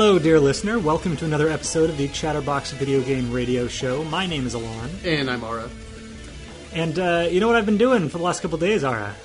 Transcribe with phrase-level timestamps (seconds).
[0.00, 0.78] Hello, dear listener.
[0.78, 4.04] Welcome to another episode of the Chatterbox Video Game Radio Show.
[4.04, 4.90] My name is Alon.
[5.04, 5.68] And I'm Ara.
[6.72, 9.16] And uh, you know what I've been doing for the last couple days, Ara?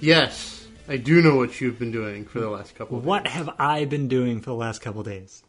[0.00, 3.34] Yes, I do know what you've been doing for the last couple of What days.
[3.34, 5.42] have I been doing for the last couple days?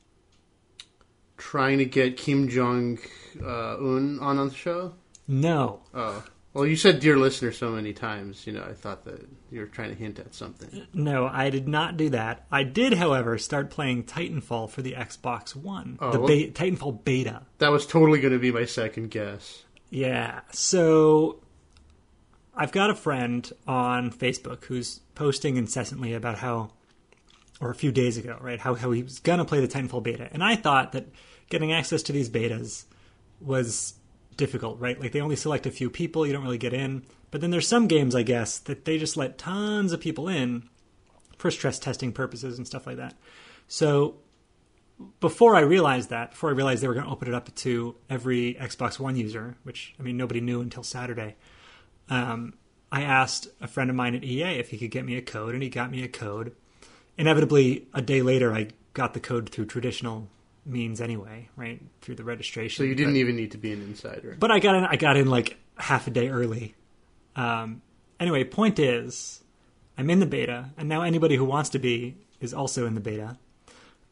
[1.37, 2.99] Trying to get Kim Jong
[3.41, 4.93] uh, Un on the show?
[5.25, 5.79] No.
[5.93, 6.25] Oh.
[6.59, 9.65] Well, you said dear listener so many times, you know, I thought that you were
[9.65, 10.85] trying to hint at something.
[10.93, 12.45] No, I did not do that.
[12.51, 15.97] I did, however, start playing Titanfall for the Xbox One.
[16.01, 17.43] Oh, the well- be- Titanfall beta.
[17.59, 19.63] That was totally going to be my second guess.
[19.89, 20.41] Yeah.
[20.51, 21.41] So
[22.53, 26.71] I've got a friend on Facebook who's posting incessantly about how,
[27.61, 30.03] or a few days ago, right, how, how he was going to play the Titanfall
[30.03, 30.27] beta.
[30.33, 31.07] And I thought that
[31.49, 32.83] getting access to these betas
[33.39, 33.93] was
[34.39, 34.99] difficult, right?
[34.99, 37.03] Like they only select a few people, you don't really get in.
[37.29, 40.67] But then there's some games, I guess, that they just let tons of people in
[41.37, 43.13] for stress testing purposes and stuff like that.
[43.67, 44.15] So
[45.19, 47.95] before I realized that, before I realized they were going to open it up to
[48.09, 51.35] every Xbox One user, which I mean nobody knew until Saturday,
[52.09, 52.53] um,
[52.91, 55.53] I asked a friend of mine at EA if he could get me a code,
[55.53, 56.55] and he got me a code.
[57.17, 60.29] Inevitably, a day later, I got the code through traditional
[60.65, 62.83] means anyway, right through the registration.
[62.83, 64.35] So you didn't but, even need to be an insider.
[64.39, 64.85] But I got in.
[64.85, 66.75] I got in like half a day early.
[67.35, 67.81] Um,
[68.19, 69.41] anyway, point is,
[69.97, 73.01] I'm in the beta, and now anybody who wants to be is also in the
[73.01, 73.37] beta.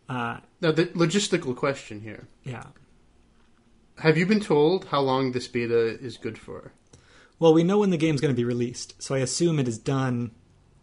[0.09, 2.28] Uh, now, the logistical question here.
[2.44, 2.64] yeah.
[4.00, 6.72] Have you been told how long this beta is good for?
[7.39, 9.80] Well, we know when the game's going to be released, so I assume it is
[9.80, 10.32] done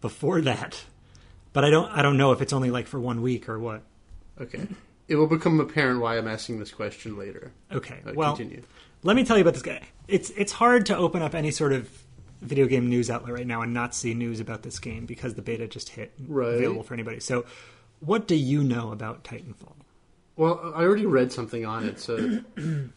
[0.01, 0.85] before that.
[1.53, 3.83] But I don't I don't know if it's only like for one week or what.
[4.41, 4.67] Okay.
[5.09, 7.53] It will become apparent why I'm asking this question later.
[7.71, 8.01] Okay.
[8.07, 8.63] Uh, well, continue.
[9.03, 9.81] let me tell you about this guy.
[10.09, 11.91] It's it's hard to open up any sort of
[12.41, 15.43] video game news outlet right now and not see news about this game because the
[15.43, 16.55] beta just hit Right.
[16.55, 17.21] available for anybody.
[17.21, 17.45] So,
[18.01, 19.75] what do you know about Titanfall?
[20.37, 22.41] Well, I already read something on it, so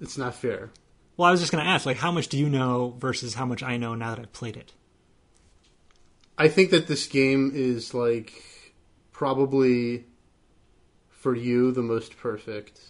[0.00, 0.70] it's not fair.
[1.16, 3.44] Well, I was just going to ask like how much do you know versus how
[3.46, 4.72] much I know now that I've played it.
[6.38, 8.32] I think that this game is like
[9.12, 10.04] probably
[11.20, 12.80] for you the most perfect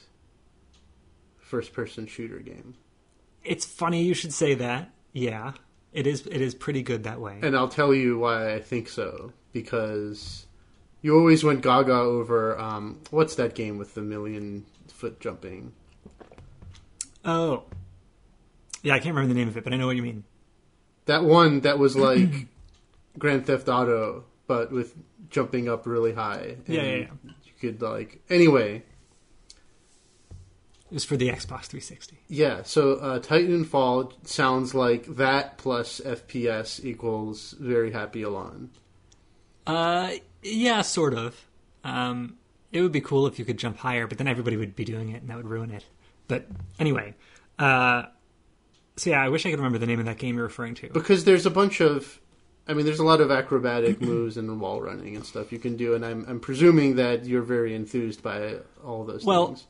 [1.39, 2.75] first person shooter game.
[3.45, 4.91] It's funny you should say that.
[5.13, 5.53] Yeah.
[5.93, 7.41] It is it is pretty good that way.
[7.43, 10.47] And I'll tell you why I think so because
[11.03, 15.73] you always went gaga over um, what's that game with the million foot jumping?
[17.25, 17.65] Oh.
[18.83, 20.23] Yeah, I can't remember the name of it, but I know what you mean.
[21.07, 22.47] That one that was like
[23.19, 24.97] Grand Theft Auto but with
[25.31, 26.57] jumping up really high.
[26.67, 27.33] Yeah, yeah, yeah.
[27.61, 28.77] Could like anyway,
[30.91, 32.19] It was for the Xbox 360.
[32.29, 38.71] Yeah, so uh, Titanfall sounds like that plus FPS equals very happy Alon.
[39.67, 40.13] Uh,
[40.43, 41.47] yeah, sort of.
[41.85, 42.37] Um,
[42.73, 45.11] it would be cool if you could jump higher, but then everybody would be doing
[45.11, 45.85] it, and that would ruin it.
[46.29, 46.47] But
[46.79, 47.15] anyway,
[47.59, 48.05] uh,
[48.97, 50.89] so yeah, I wish I could remember the name of that game you're referring to.
[50.89, 52.21] Because there's a bunch of,
[52.69, 55.77] I mean, there's a lot of acrobatic moves and wall running and stuff you can
[55.77, 59.67] do, and I'm, I'm presuming that you're very enthused by all those Well, things.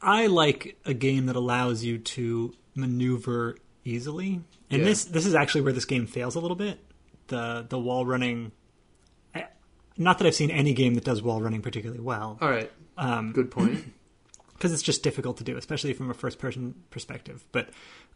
[0.00, 4.40] I like a game that allows you to maneuver easily,
[4.70, 4.84] and Yeah.
[4.84, 6.78] this this is actually where this game fails a little bit.
[7.28, 8.52] The the wall running.
[9.34, 9.48] I-
[9.96, 12.38] Not that I've seen any game that does wall running particularly well.
[12.40, 13.84] All right, Um, good point.
[14.54, 17.44] because it's just difficult to do, especially from a first person perspective.
[17.52, 17.70] But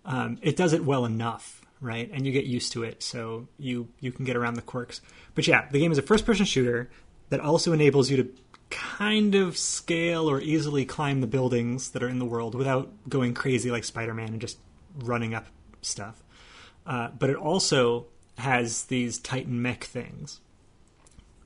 [0.04, 2.08] um, it does it well enough, right?
[2.10, 5.02] And you get used to it, so you you can get around the quirks.
[5.34, 6.88] But yeah, the game is a first person shooter
[7.28, 8.30] that also enables you to
[8.70, 13.34] kind of scale or easily climb the buildings that are in the world without going
[13.34, 14.58] crazy like Spider Man and just
[15.00, 15.46] running up
[15.82, 16.22] stuff.
[16.86, 18.06] Uh, but it also
[18.38, 20.40] has these Titan mech things.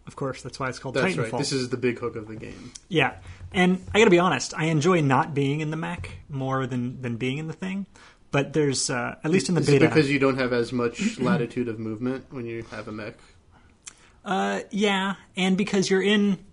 [0.06, 1.32] Of course, that's why it's called That's Titanfall.
[1.32, 1.38] right.
[1.38, 2.72] This is the big hook of the game.
[2.88, 3.16] Yeah,
[3.52, 7.02] and I got to be honest, I enjoy not being in the mech more than
[7.02, 7.86] than being in the thing.
[8.36, 10.70] But there's uh, at least in the Is it beta, because you don't have as
[10.70, 13.14] much latitude of movement when you have a mech?
[14.26, 16.44] uh, yeah, and because you're in.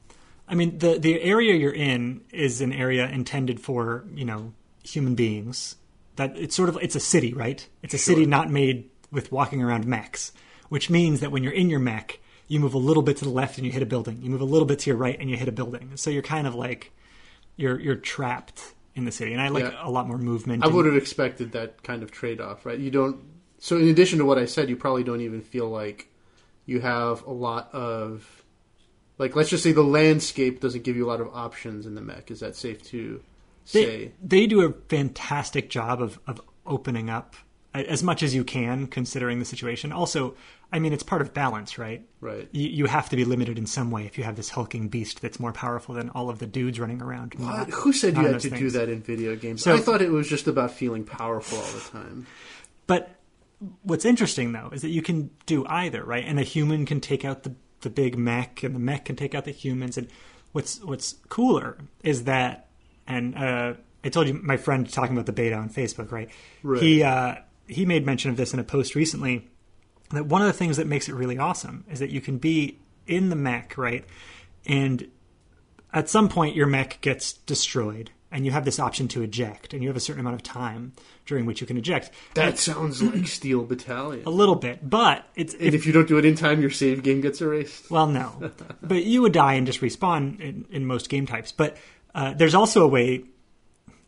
[0.47, 4.53] I mean, the the area you're in is an area intended for you know
[4.85, 5.75] human beings.
[6.15, 7.67] That it's sort of it's a city, right?
[7.81, 10.31] It's a city not made with walking around mechs,
[10.69, 13.31] which means that when you're in your mech, you move a little bit to the
[13.31, 14.21] left and you hit a building.
[14.21, 15.91] You move a little bit to your right and you hit a building.
[15.95, 16.93] So you're kind of like
[17.57, 19.33] you're you're trapped in the city.
[19.33, 19.79] And I like Yeah.
[19.81, 20.63] a lot more movement.
[20.63, 22.77] I and- would have expected that kind of trade off, right?
[22.79, 23.17] You don't.
[23.57, 26.09] So, in addition to what I said, you probably don't even feel like
[26.65, 28.43] you have a lot of.
[29.17, 32.01] Like, let's just say the landscape doesn't give you a lot of options in the
[32.01, 32.31] mech.
[32.31, 33.21] Is that safe to
[33.71, 34.11] they, say?
[34.23, 37.35] they do a fantastic job of, of opening up
[37.73, 39.91] as much as you can, considering the situation.
[39.91, 40.35] Also,
[40.71, 42.05] I mean, it's part of balance, right?
[42.21, 42.47] Right.
[42.51, 45.21] You, you have to be limited in some way if you have this hulking beast
[45.21, 47.33] that's more powerful than all of the dudes running around.
[47.37, 47.69] What?
[47.69, 49.63] Who said you had to do that in video games?
[49.63, 52.27] So- I thought it was just about feeling powerful all the time.
[52.85, 53.15] But
[53.83, 56.23] what's interesting though is that you can do either, right?
[56.25, 59.35] And a human can take out the the big mech, and the mech can take
[59.35, 59.97] out the humans.
[59.97, 60.07] And
[60.53, 62.69] what's what's cooler is that,
[63.07, 63.73] and uh,
[64.03, 66.29] I told you my friend talking about the beta on Facebook, right?
[66.63, 66.81] Right.
[66.81, 67.35] He uh,
[67.67, 69.49] he made mention of this in a post recently.
[70.11, 72.79] That one of the things that makes it really awesome is that you can be
[73.07, 74.05] in the mech, right?
[74.65, 75.07] And
[75.91, 79.81] at some point your mech gets destroyed and you have this option to eject and
[79.83, 80.93] you have a certain amount of time
[81.25, 84.23] during which you can eject That sounds like Steel Battalion.
[84.25, 87.03] a little bit but it's And if you don't do it in time, your save
[87.03, 87.89] game gets erased.
[87.91, 88.51] well no
[88.81, 91.77] but you would die and just respawn in, in most game types but
[92.15, 93.23] uh, there's also a way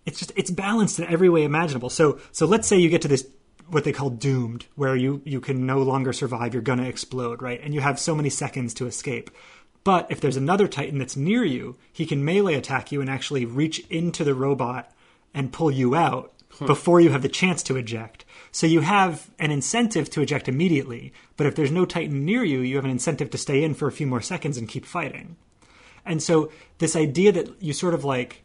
[0.07, 3.07] it's just it's balanced in every way imaginable so so let's say you get to
[3.07, 3.27] this
[3.67, 7.41] what they call doomed where you you can no longer survive you're going to explode
[7.41, 7.61] right?
[7.61, 9.31] And you have so many seconds to escape.
[9.83, 13.45] But if there's another titan that's near you he can melee attack you and actually
[13.45, 14.91] reach into the robot
[15.33, 16.31] and pull you out
[16.65, 18.23] before you have the chance to eject.
[18.51, 22.59] So you have an incentive to eject immediately but if there's no titan near you
[22.59, 25.35] you have an incentive to stay in for a few more seconds and keep fighting.
[26.05, 28.43] And so this idea that you sort of like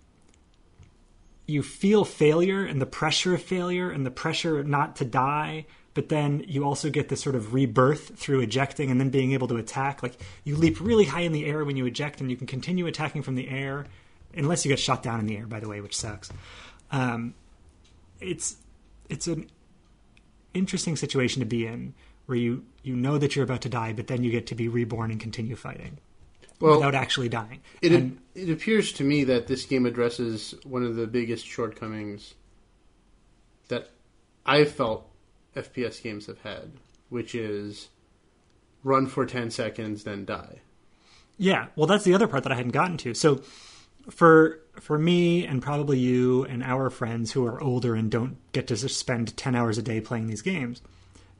[1.50, 6.08] you feel failure and the pressure of failure and the pressure not to die, but
[6.08, 9.56] then you also get this sort of rebirth through ejecting and then being able to
[9.56, 10.02] attack.
[10.02, 10.14] Like
[10.44, 13.22] you leap really high in the air when you eject, and you can continue attacking
[13.22, 13.86] from the air,
[14.34, 16.30] unless you get shot down in the air, by the way, which sucks.
[16.92, 17.34] Um,
[18.20, 18.56] it's
[19.08, 19.50] it's an
[20.54, 21.94] interesting situation to be in
[22.26, 24.68] where you you know that you're about to die, but then you get to be
[24.68, 25.98] reborn and continue fighting
[26.60, 27.60] Well, without actually dying.
[27.80, 32.34] It, and it appears to me that this game addresses one of the biggest shortcomings
[33.68, 33.90] that
[34.44, 35.08] I've felt
[35.56, 36.72] FPS games have had,
[37.08, 37.88] which is
[38.84, 40.60] run for 10 seconds, then die.
[41.38, 43.14] Yeah, well, that's the other part that I hadn't gotten to.
[43.14, 43.40] So,
[44.10, 48.66] for for me and probably you and our friends who are older and don't get
[48.68, 50.82] to spend ten hours a day playing these games,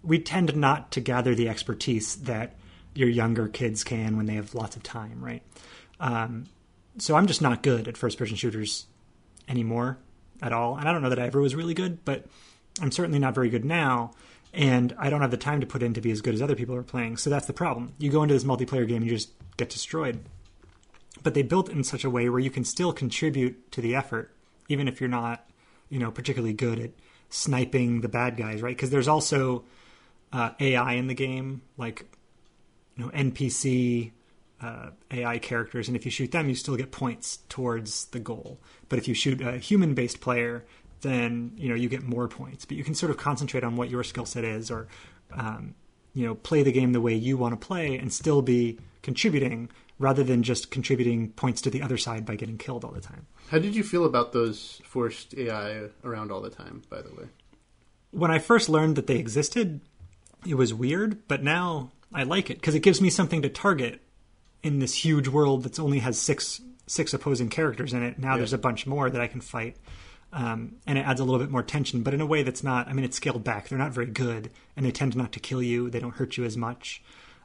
[0.03, 2.55] we tend not to gather the expertise that
[2.95, 5.43] your younger kids can when they have lots of time, right?
[5.99, 6.47] Um,
[6.99, 8.87] so I'm just not good at first person shooters
[9.49, 9.99] anymore
[10.43, 12.27] at all, and I don't know that I ever was really good, but
[12.81, 14.13] I'm certainly not very good now.
[14.53, 16.57] And I don't have the time to put in to be as good as other
[16.57, 17.19] people are playing.
[17.19, 17.95] So that's the problem.
[17.99, 20.25] You go into this multiplayer game and you just get destroyed
[21.23, 23.95] but they built it in such a way where you can still contribute to the
[23.95, 24.33] effort,
[24.69, 25.49] even if you're not,
[25.89, 26.91] you know, particularly good at
[27.29, 28.77] sniping the bad guys, right?
[28.77, 29.65] Because there's also
[30.33, 32.05] uh, AI in the game, like
[33.01, 34.13] you know NPC
[34.61, 38.61] uh, AI characters, and if you shoot them, you still get points towards the goal.
[38.91, 40.67] But if you shoot a human-based player,
[41.01, 42.67] then you know you get more points.
[42.67, 44.87] But you can sort of concentrate on what your skill set is, or
[45.33, 45.75] um,
[46.13, 49.71] you know, play the game the way you want to play, and still be contributing
[49.99, 53.27] rather than just contributing points to the other side by getting killed all the time.
[53.51, 57.25] How did you feel about those forced AI around all the time, by the way?
[58.11, 59.81] When I first learned that they existed,
[60.47, 64.01] it was weird, but now I like it because it gives me something to target
[64.63, 68.19] in this huge world that's only has six six opposing characters in it.
[68.19, 68.39] Now Yeah.
[68.39, 69.77] there's a bunch more that I can fight.
[70.33, 72.87] Um, and it adds a little bit more tension, but in a way that's not.
[72.89, 73.69] I mean, it's scaled back.
[73.69, 75.91] They're not very good, and they tend not to kill you.
[75.91, 77.03] They don't hurt you as much.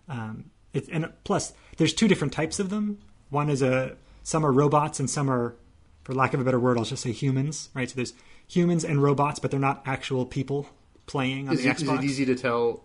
[0.07, 2.99] Um, it, and plus, there's two different types of them.
[3.31, 5.55] One is a some are robots, and some are,
[6.03, 7.69] for lack of a better word, I'll just say humans.
[7.73, 7.89] Right.
[7.89, 8.13] So there's
[8.47, 10.69] humans and robots, but they're not actual people
[11.05, 11.99] playing on Is the it, is Xbox.
[11.99, 12.83] it easy to tell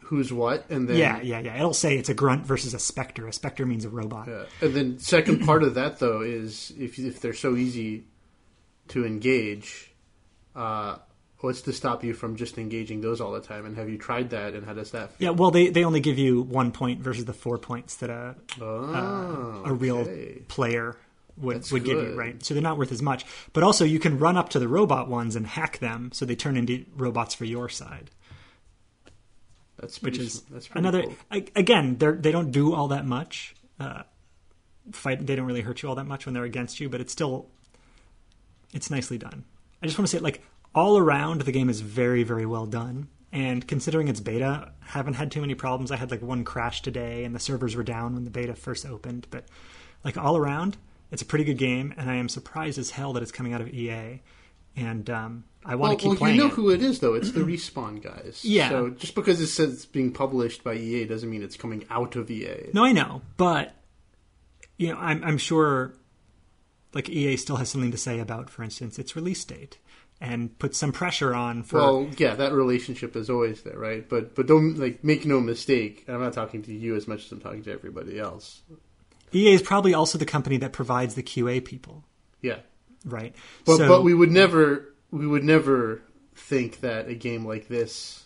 [0.00, 0.68] who's what?
[0.70, 1.56] And then yeah, yeah, yeah.
[1.56, 3.26] It'll say it's a grunt versus a specter.
[3.28, 4.28] A specter means a robot.
[4.28, 4.44] Yeah.
[4.60, 8.04] And then second part of that though is if if they're so easy
[8.88, 9.92] to engage,
[10.56, 10.96] uh,
[11.38, 13.64] what's to stop you from just engaging those all the time?
[13.66, 14.54] And have you tried that?
[14.54, 15.12] And how does that?
[15.12, 15.26] Feel?
[15.26, 18.34] Yeah, well, they, they only give you one point versus the four points that a
[18.60, 20.42] Oh, a real okay.
[20.48, 20.96] player
[21.40, 22.42] would That's would give you, right?
[22.44, 23.24] So they're not worth as much.
[23.52, 26.36] But also, you can run up to the robot ones and hack them, so they
[26.36, 28.10] turn into robots for your side.
[29.78, 31.02] That's Which is that's pretty another.
[31.02, 31.42] cool.
[31.56, 33.54] Again, they they don't do all that much.
[33.78, 34.02] Uh,
[34.92, 37.12] fight they don't really hurt you all that much when they're against you, but it's
[37.12, 37.48] still
[38.72, 39.44] it's nicely done.
[39.82, 40.42] I just want to say, like
[40.74, 43.08] all around, the game is very very well done.
[43.32, 45.92] And considering it's beta, haven't had too many problems.
[45.92, 48.84] I had like one crash today, and the servers were down when the beta first
[48.84, 49.28] opened.
[49.30, 49.44] But
[50.04, 50.76] like all around,
[51.10, 53.60] it's a pretty good game, and I am surprised as hell that it's coming out
[53.60, 54.22] of EA.
[54.76, 56.52] And um, I want Well, to keep well playing you know it.
[56.54, 57.14] who it is though.
[57.14, 58.40] It's the respawn guys.
[58.44, 58.68] Yeah.
[58.68, 62.14] So just because it says it's being published by EA doesn't mean it's coming out
[62.16, 62.70] of EA.
[62.72, 63.74] No, I know, but
[64.78, 65.94] you know, I'm I'm sure
[66.94, 69.78] like EA still has something to say about, for instance, its release date.
[70.20, 74.08] and put some pressure on for Well, yeah, that relationship is always there, right?
[74.08, 76.04] But but don't like make no mistake.
[76.08, 78.62] I'm not talking to you as much as I'm talking to everybody else.
[79.32, 82.04] EA is probably also the company that provides the QA people,
[82.42, 82.60] Yeah,
[83.04, 83.34] right?
[83.64, 86.02] but So- but we would never we would never
[86.34, 88.24] think that a game like this,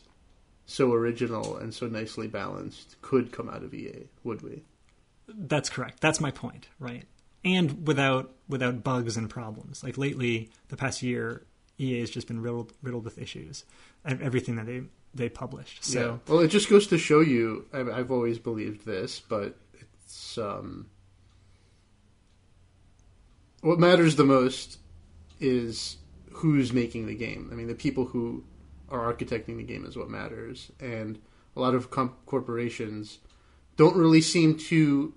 [0.67, 4.63] so original and so nicely balanced, could come out of EA, would we?
[5.27, 6.01] That's correct.
[6.01, 7.05] That's my point, right?
[7.45, 9.83] And without without bugs and problems.
[9.83, 11.45] Like lately, the past year,
[11.79, 13.65] EA has just been riddled riddled with issues.
[14.05, 14.83] and Everything that they
[15.15, 15.85] they published.
[15.85, 16.33] So yeah.
[16.33, 17.67] Well, it just goes to show you.
[17.73, 19.57] I've, I've always believed this, but
[20.05, 20.87] it's um,
[23.65, 24.79] what matters the most
[25.41, 25.97] is
[26.33, 27.49] who's making the game.
[27.51, 28.45] I mean, the people who
[28.91, 31.19] are architecting the game is what matters, and
[31.57, 33.21] a lot of com- corporations
[33.79, 35.15] don't really seem to,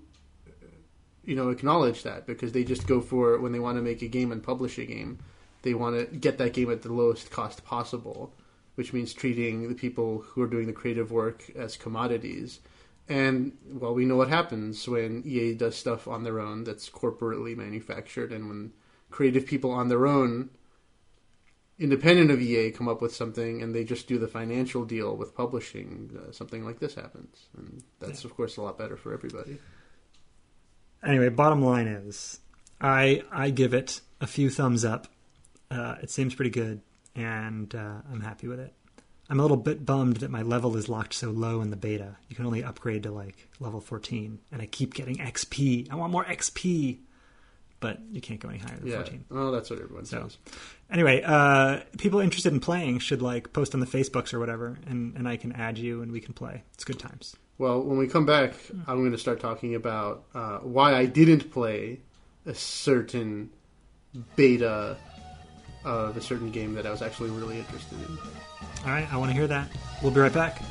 [1.26, 4.08] you know, acknowledge that because they just go for when they want to make a
[4.08, 5.18] game and publish a game,
[5.60, 8.32] they want to get that game at the lowest cost possible,
[8.76, 12.60] which means treating the people who are doing the creative work as commodities.
[13.08, 17.56] And well, we know what happens when EA does stuff on their own that's corporately
[17.56, 18.72] manufactured, and when
[19.10, 20.50] creative people on their own,
[21.78, 25.34] independent of EA, come up with something and they just do the financial deal with
[25.34, 29.58] publishing, uh, something like this happens, and that's of course a lot better for everybody.
[31.02, 32.40] anyway, bottom line is,
[32.78, 35.06] I I give it a few thumbs up.
[35.70, 36.82] Uh, it seems pretty good,
[37.14, 38.74] and uh, I'm happy with it.
[39.30, 42.16] I'm a little bit bummed that my level is locked so low in the beta.
[42.28, 45.90] You can only upgrade to like level 14, and I keep getting XP.
[45.90, 46.98] I want more XP,
[47.80, 49.24] but you can't go any higher than Yeah, 14.
[49.30, 50.38] well, that's what everyone So- says.
[50.90, 55.14] Anyway, uh, people interested in playing should like post on the Facebooks or whatever, and,
[55.14, 56.62] and I can add you and we can play.
[56.72, 57.36] It's good times.
[57.58, 58.54] Well, when we come back,
[58.86, 62.00] I'm going to start talking about uh, why I didn't play
[62.46, 63.50] a certain
[64.36, 64.96] beta
[65.88, 68.18] of a certain game that I was actually really interested in.
[68.84, 69.68] All right, I want to hear that.
[70.02, 70.62] We'll be right back.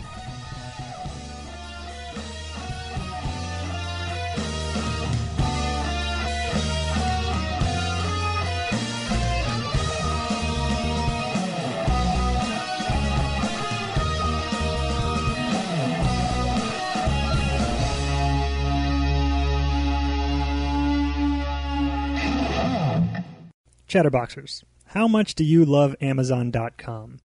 [23.89, 24.63] Chatterboxers,
[24.97, 27.19] how much do you love Amazon.com?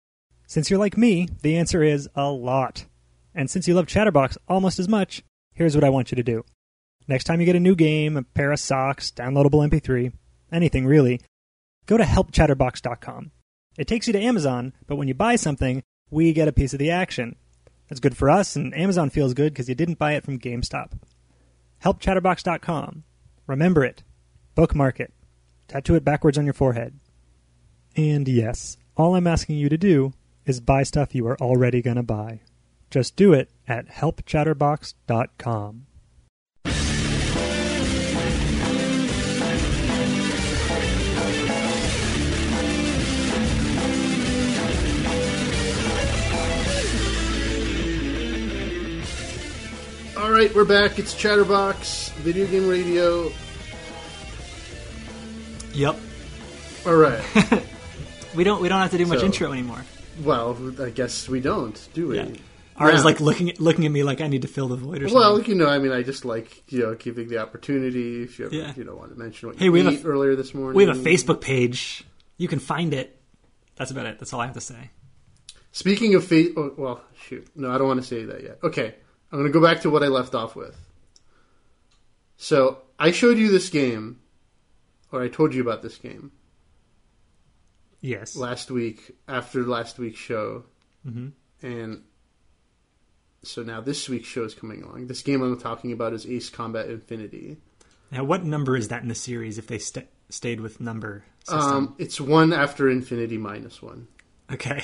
[0.47, 2.85] Since you're like me, the answer is a lot.
[3.35, 5.23] And since you love Chatterbox almost as much,
[5.55, 6.45] here's what I want you to do.
[7.09, 10.13] Next time you get a new game, a pair of socks, downloadable MP3,
[10.53, 11.23] anything really,
[11.87, 13.31] go to helpchatterbox.com.
[13.79, 16.79] It takes you to Amazon, but when you buy something, we get a piece of
[16.79, 17.37] the action.
[17.89, 20.91] That's good for us, and Amazon feels good because you didn't buy it from GameStop.
[21.83, 23.05] Helpchatterbox.com.
[23.47, 24.03] Remember it.
[24.55, 25.15] Bookmark it.
[25.69, 26.99] Tattoo it backwards on your forehead.
[27.97, 30.13] And yes, all I'm asking you to do
[30.47, 32.41] is buy stuff you are already going to buy.
[32.91, 35.87] Just do it at helpchatterbox.com.
[50.17, 50.99] All right, we're back.
[50.99, 53.33] It's Chatterbox Video Game Radio.
[55.73, 55.97] Yep.
[56.87, 57.23] All right.
[58.35, 59.85] We don't we don't have to do much So- intro anymore.
[60.23, 62.17] well, I guess we don't, do we?
[62.17, 62.29] Yeah.
[62.77, 63.05] Art is Yeah.
[63.05, 65.15] like looking at, looking at me like I need to fill the void or something.
[65.15, 68.23] Well, you know, I mean, I just like you know giving the opportunity.
[68.23, 68.73] If you ever Yeah.
[68.77, 70.85] you know want to mention what Hey, you we have a earlier this morning, we
[70.87, 72.05] have a Facebook page.
[72.39, 73.21] You can find it.
[73.77, 74.19] That's about it.
[74.19, 74.91] That's all I have to say.
[75.73, 78.59] Speaking of face, oh, well, shoot, no, I don't want to say that yet.
[78.63, 78.95] Okay,
[79.31, 80.77] I'm going to go back to what I left off with.
[82.37, 84.19] So I showed you this game,
[85.11, 86.33] or I told you about this game
[88.03, 88.37] Yes.
[88.37, 90.65] last week after last week's show,
[91.09, 91.29] hmm
[91.63, 92.03] and
[93.45, 95.07] so now this week's show is coming along.
[95.07, 97.57] This game I'm talking about is Ace Combat Infinity.
[98.11, 99.59] Now, what number is that in the series?
[99.59, 104.07] If they st- stayed with number system, Um, it's one after Infinity minus one.
[104.53, 104.83] okay,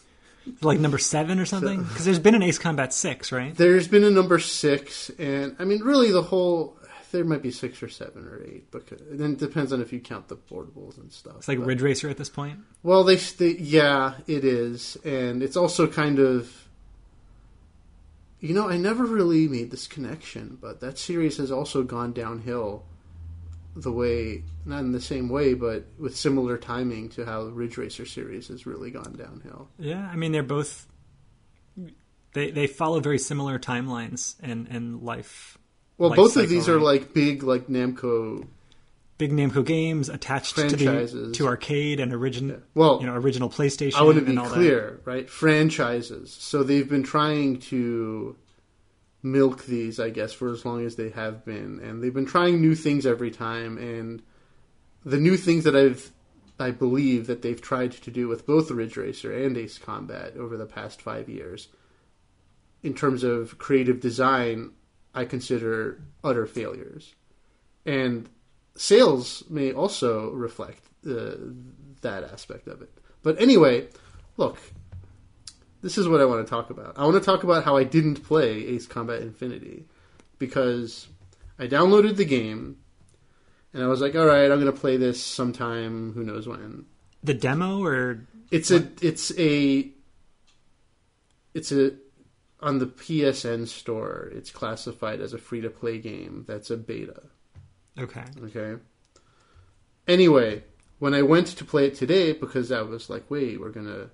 [0.62, 1.82] like number seven or something.
[1.82, 3.54] Because there's been an Ace Combat six, right?
[3.54, 6.77] There's been a number six, and I mean, really, the whole
[7.12, 10.00] there might be six or seven or eight, because then it depends on if you
[10.00, 11.36] count the portables and stuff.
[11.38, 12.60] It's like But- Ridge Racer at this point.
[12.82, 16.64] Well, they, they yeah, it is, and it's also kind of.
[18.40, 22.84] You know, I never really made this connection, but that series has also gone downhill.
[23.74, 27.76] The way, not in the same way, but with similar timing to how the Ridge
[27.76, 29.68] Racer series has really gone downhill.
[29.78, 30.86] Yeah, I mean they're both.
[32.32, 35.58] They they follow very similar timelines and and life.
[35.98, 38.46] Well, both of these are like big, like Namco
[39.18, 43.96] big Namco games attached to the to arcade and original, Well, you know, original PlayStation.
[43.96, 44.54] I want to be and all that.
[44.54, 45.28] clear, right?
[45.28, 46.32] Franchises.
[46.32, 48.36] So they've been trying to
[49.22, 52.60] milk these, I guess, for as long as they have been, and they've been trying
[52.60, 53.76] new things every time.
[53.76, 54.22] And
[55.04, 56.12] the new things that I've,
[56.58, 60.56] I believe that they've tried to do with both Ridge Racer and Ace Combat over
[60.56, 61.68] the past five years,
[62.84, 64.70] in terms of creative design,
[65.18, 67.14] I consider utter failures,
[67.84, 68.28] and
[68.76, 71.32] sales may also reflect uh,
[72.02, 72.90] that aspect of it.
[73.24, 73.88] But anyway,
[74.36, 74.58] look,
[75.82, 76.96] this is what I want to talk about.
[76.96, 79.86] I want to talk about how I didn't play Ace Combat Infinity
[80.38, 81.08] because
[81.58, 82.76] I downloaded the game
[83.72, 86.84] and I was like, all right, I'm going to play this sometime, who knows when.
[87.24, 88.20] The demo, or
[88.52, 89.90] It's a it's a
[91.54, 91.92] it's a
[92.60, 94.30] on the PSN store.
[94.34, 96.44] It's classified as a free to play game.
[96.46, 97.22] That's a beta.
[97.98, 98.76] okay, Okay.
[100.06, 100.64] Anyway,
[100.98, 104.10] when I went to play it today, because I was like, wait, we're gonna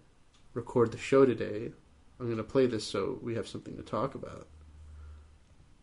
[0.53, 1.73] record the show today.
[2.19, 4.49] I'm gonna play this so we have something to talk about.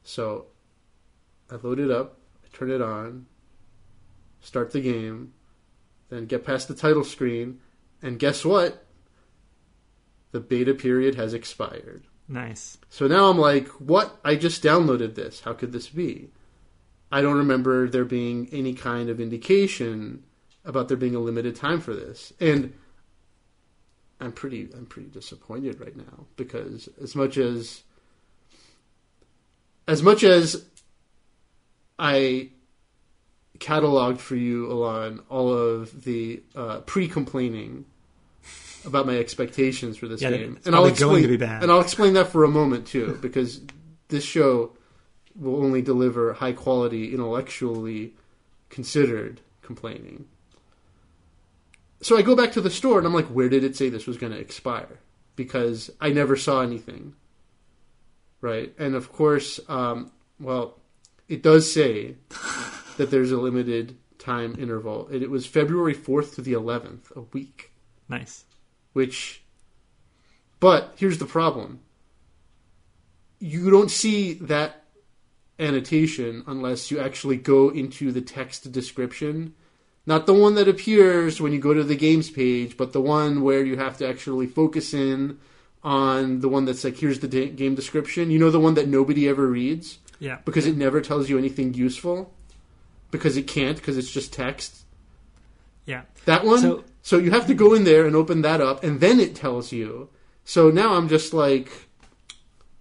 [0.03, 0.48] So
[1.50, 3.27] I load it up, I turn it on,
[4.41, 5.34] start the game,
[6.10, 7.60] then get past the title screen,
[8.01, 8.86] and guess what?
[10.32, 12.03] The beta period has expired.
[12.32, 12.78] Nice.
[12.90, 14.20] So now I'm like, what?
[14.24, 15.42] I just downloaded this.
[15.42, 16.30] How could this be?
[17.12, 20.24] I don't remember there being any kind of indication
[20.64, 22.32] about there being a limited time for this.
[22.40, 22.74] And
[24.20, 27.82] I'm pretty I'm pretty disappointed right now because as much as
[29.88, 30.64] as much as
[31.98, 32.50] I
[33.58, 37.86] cataloged for you, Alon, all of the uh, pre-complaining
[38.86, 41.64] about my expectations for this Yeah, game, and I'll explain, going to be bad.
[41.64, 43.62] and I'll explain that for a moment too, because
[44.10, 44.74] this show
[45.36, 48.14] will only deliver high quality, intellectually
[48.70, 50.26] considered complaining.
[52.02, 54.08] So I go back to the store and I'm like, where did it say this
[54.08, 55.00] was going to expire?
[55.36, 57.14] Because I never saw anything.
[58.42, 58.74] Right?
[58.79, 60.79] And of course, um, well,
[61.29, 62.16] it does say
[62.98, 65.08] that there's a limited time interval.
[65.08, 67.72] And it was February 4th to the 11th, a week
[68.10, 68.44] Nice.
[68.94, 69.42] Which
[70.60, 71.80] but here's the problem.
[73.40, 74.84] You don't see that
[75.60, 79.54] annotation unless you actually go into the text description.
[80.06, 83.42] Not the one that appears when you go to the games page but the one
[83.42, 85.40] where you have to actually focus in
[85.84, 88.30] on the one that's like here's the game description.
[88.30, 89.98] You know the one that nobody ever reads?
[90.20, 90.38] Yeah.
[90.46, 92.32] because it never tells you anything useful?
[93.10, 93.75] Because it can't?
[93.75, 94.84] Because it's just text?
[95.88, 96.04] Yeah.
[96.25, 96.60] that one.
[96.60, 99.35] So- So, you have to go in there and open that up, and then it
[99.35, 100.09] tells you.
[100.44, 101.72] So now I'm just like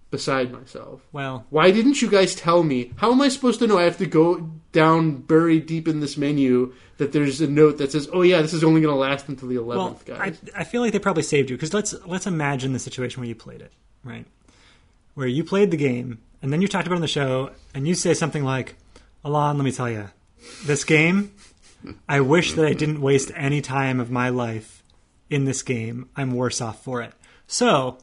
[0.09, 1.01] beside myself.
[1.11, 2.91] Well, Why didn't you guys tell me?
[2.97, 3.79] How am I supposed to know?
[3.79, 7.91] I have to go down buried deep in this menu that there's a note that
[7.91, 10.41] says, "Oh yeah, this is only going to last until the 11th, well, I, guys."
[10.55, 13.35] I feel like they probably saved you because let's let's imagine the situation where you
[13.35, 13.71] played it,
[14.03, 14.25] right?
[15.13, 17.87] Where you played the game and then you talked about it on the show and
[17.87, 18.75] you say something like,
[19.23, 20.09] "Alon, let me tell you,
[20.65, 21.31] this game,
[22.07, 24.83] I wish that I didn't waste any time of my life
[25.29, 26.09] in this game.
[26.15, 27.13] I'm worse off for it."
[27.47, 27.97] So,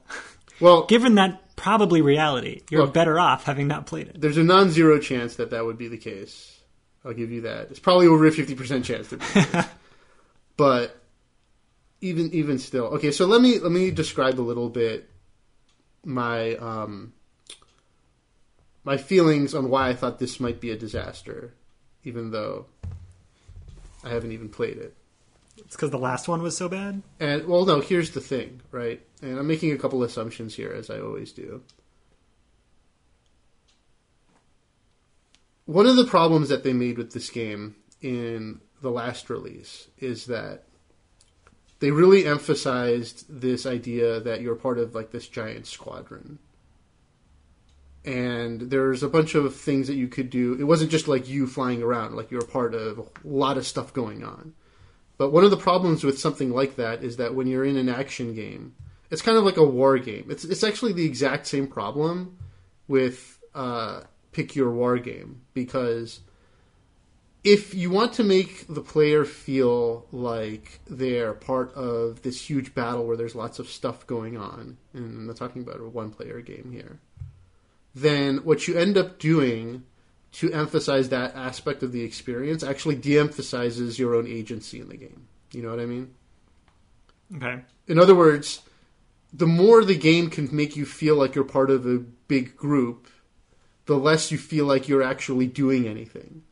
[0.60, 2.94] well, given that probably reality, you're Look.
[2.94, 4.20] better off having not played it.
[4.20, 6.60] there's a non-zero chance that that would be the case.
[7.04, 7.70] I'll give you that.
[7.70, 9.68] It's probably over a 50% chance that.
[10.56, 11.02] but
[12.00, 13.10] even even still, okay.
[13.10, 15.10] So let me let me describe a little bit
[16.04, 17.12] my um
[18.84, 21.54] my feelings on why I thought this might be a disaster,
[22.04, 22.66] even though
[24.04, 24.94] I haven't even played it.
[25.56, 27.02] It's because the last one was so bad.
[27.18, 27.80] And well, no.
[27.80, 29.00] Here's the thing, right?
[29.22, 31.62] And I'm making a couple assumptions here, as I always do.
[35.64, 40.26] One of the problems that they made with this game in the last release is
[40.26, 40.64] that
[41.80, 46.38] they really emphasized this idea that you're part of like this giant squadron.
[48.08, 50.54] And there's a bunch of things that you could do.
[50.54, 53.66] It wasn't just like you flying around, like you're a part of a lot of
[53.66, 54.54] stuff going on.
[55.18, 57.90] But one of the problems with something like that is that when you're in an
[57.90, 58.74] action game,
[59.10, 60.28] it's kind of like a war game.
[60.30, 62.38] It's it's actually the exact same problem
[62.86, 66.20] with uh, pick your war game because
[67.44, 73.06] if you want to make the player feel like they're part of this huge battle
[73.06, 76.40] where there's lots of stuff going on, and I'm not talking about a one player
[76.40, 77.00] game here,
[77.94, 79.84] then what you end up doing
[80.32, 85.26] to emphasize that aspect of the experience actually de-emphasizes your own agency in the game.
[85.52, 86.14] You know what I mean?
[87.34, 87.62] Okay.
[87.86, 88.60] In other words,
[89.32, 93.08] the more the game can make you feel like you're part of a big group,
[93.86, 96.42] the less you feel like you're actually doing anything.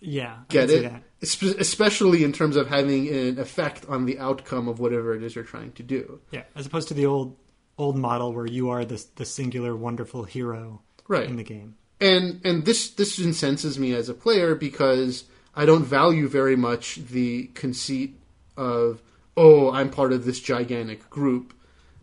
[0.00, 0.92] Yeah, Get it?
[1.20, 5.42] Especially in terms of having an effect on the outcome of whatever it is you're
[5.42, 6.20] trying to do.
[6.30, 7.36] Yeah, as opposed to the old
[7.78, 11.28] old model where you are the the singular wonderful hero Right.
[11.28, 11.76] in the game.
[12.00, 16.96] and and this this incenses me as a player because I don't value very much
[16.96, 18.14] the conceit
[18.56, 19.00] of
[19.36, 21.54] oh I'm part of this gigantic group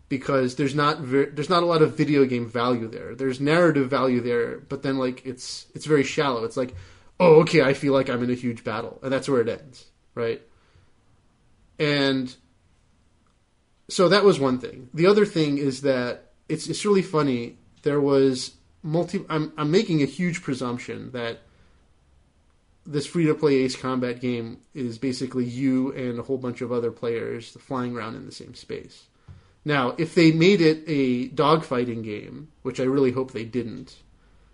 [0.08, 3.14] because there's not ver- there's not a lot of video game value there.
[3.14, 6.44] There's narrative value there, but then like it's it's very shallow.
[6.44, 6.74] It's like
[7.20, 9.86] oh okay I feel like I'm in a huge battle and that's where it ends,
[10.14, 10.40] right?
[11.78, 12.34] And
[13.88, 14.88] so that was one thing.
[14.94, 17.58] The other thing is that it's it's really funny.
[17.82, 19.24] There was multi.
[19.28, 21.40] I'm I'm making a huge presumption that
[22.84, 26.70] this free to play Ace Combat game is basically you and a whole bunch of
[26.70, 29.06] other players flying around in the same space.
[29.64, 33.96] Now, if they made it a dogfighting game, which I really hope they didn't,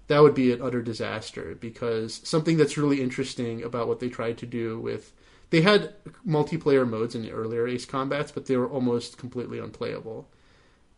[0.06, 4.38] that would be an utter disaster because something that's really interesting about what they tried
[4.38, 5.12] to do with
[5.52, 5.92] they had
[6.26, 10.26] multiplayer modes in the earlier Ace Combats, but they were almost completely unplayable.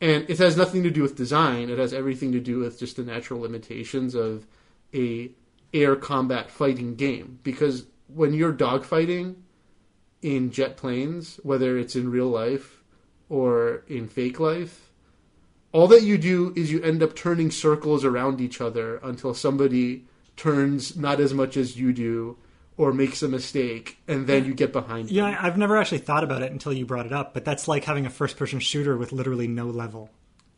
[0.00, 1.70] And it has nothing to do with design.
[1.70, 4.46] It has everything to do with just the natural limitations of
[4.94, 5.32] a
[5.72, 7.40] air combat fighting game.
[7.42, 9.34] Because when you're dogfighting
[10.22, 12.84] in jet planes, whether it's in real life
[13.28, 14.92] or in fake life,
[15.72, 20.04] all that you do is you end up turning circles around each other until somebody
[20.36, 22.38] turns not as much as you do
[22.76, 25.38] or makes a mistake and then you get behind Yeah, them.
[25.40, 28.04] I've never actually thought about it until you brought it up, but that's like having
[28.06, 30.10] a first person shooter with literally no level.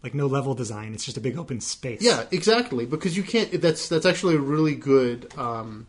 [0.03, 0.95] Like no level design.
[0.95, 2.01] It's just a big open space.
[2.01, 2.87] Yeah, exactly.
[2.87, 3.61] Because you can't.
[3.61, 5.87] That's that's actually a really good um,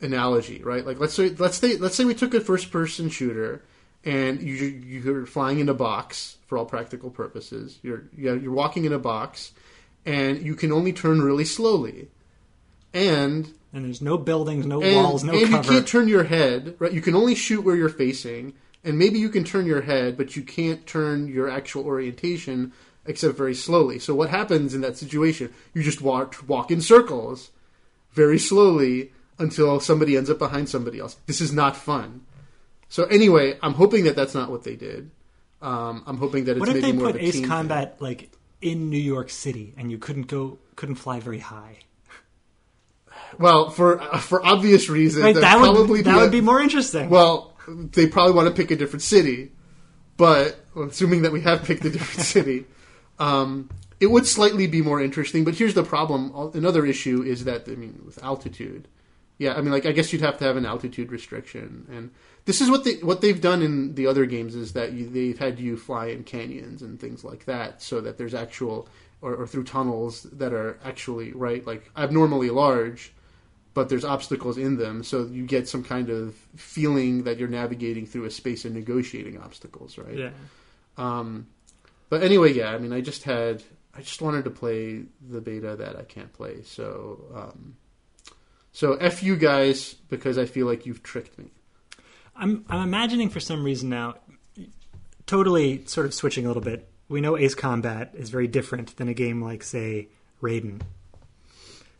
[0.00, 0.86] analogy, right?
[0.86, 3.62] Like let's say let's say let's say we took a first person shooter
[4.04, 7.78] and you you're flying in a box for all practical purposes.
[7.82, 9.52] You're you're walking in a box
[10.06, 12.08] and you can only turn really slowly.
[12.94, 15.56] And And there's no buildings, no and, walls, no and cover.
[15.56, 16.92] you can't turn your head, right?
[16.92, 20.34] You can only shoot where you're facing, and maybe you can turn your head, but
[20.34, 22.72] you can't turn your actual orientation
[23.06, 23.98] except very slowly.
[23.98, 25.52] So what happens in that situation?
[25.74, 27.50] You just walk walk in circles
[28.12, 31.16] very slowly until somebody ends up behind somebody else.
[31.26, 32.22] This is not fun.
[32.88, 35.10] So anyway, I'm hoping that that's not what they did.
[35.62, 37.42] Um, I'm hoping that it's what if maybe they more put of a Ace team
[37.42, 37.50] thing.
[37.50, 38.30] Combat like
[38.60, 41.78] in New York City and you couldn't go couldn't fly very high?
[43.38, 46.40] Well, for uh, for obvious reasons, that'd that probably would that be a- would be
[46.40, 47.10] more interesting.
[47.10, 49.52] Well, they probably want to pick a different city,
[50.16, 52.66] but assuming that we have picked a different city,
[53.18, 55.44] um, it would slightly be more interesting.
[55.44, 58.88] But here's the problem: another issue is that I mean, with altitude,
[59.38, 62.10] yeah, I mean, like I guess you'd have to have an altitude restriction, and
[62.44, 65.38] this is what they what they've done in the other games is that you, they've
[65.38, 68.88] had you fly in canyons and things like that, so that there's actual
[69.22, 73.12] or, or through tunnels that are actually right, like abnormally large
[73.74, 78.06] but there's obstacles in them, so you get some kind of feeling that you're navigating
[78.06, 80.16] through a space and negotiating obstacles, right?
[80.16, 80.30] yeah.
[80.96, 81.46] Um,
[82.08, 83.62] but anyway, yeah, I mean, I just had,
[83.94, 87.76] I just wanted to play the beta that I can't play, so, um,
[88.72, 91.50] so f you guys because I feel like you've tricked me.
[92.36, 94.14] I'm I'm imagining for some reason now,
[95.26, 96.88] totally sort of switching a little bit.
[97.08, 100.08] We know Ace Combat is very different than a game like say
[100.40, 100.80] Raiden,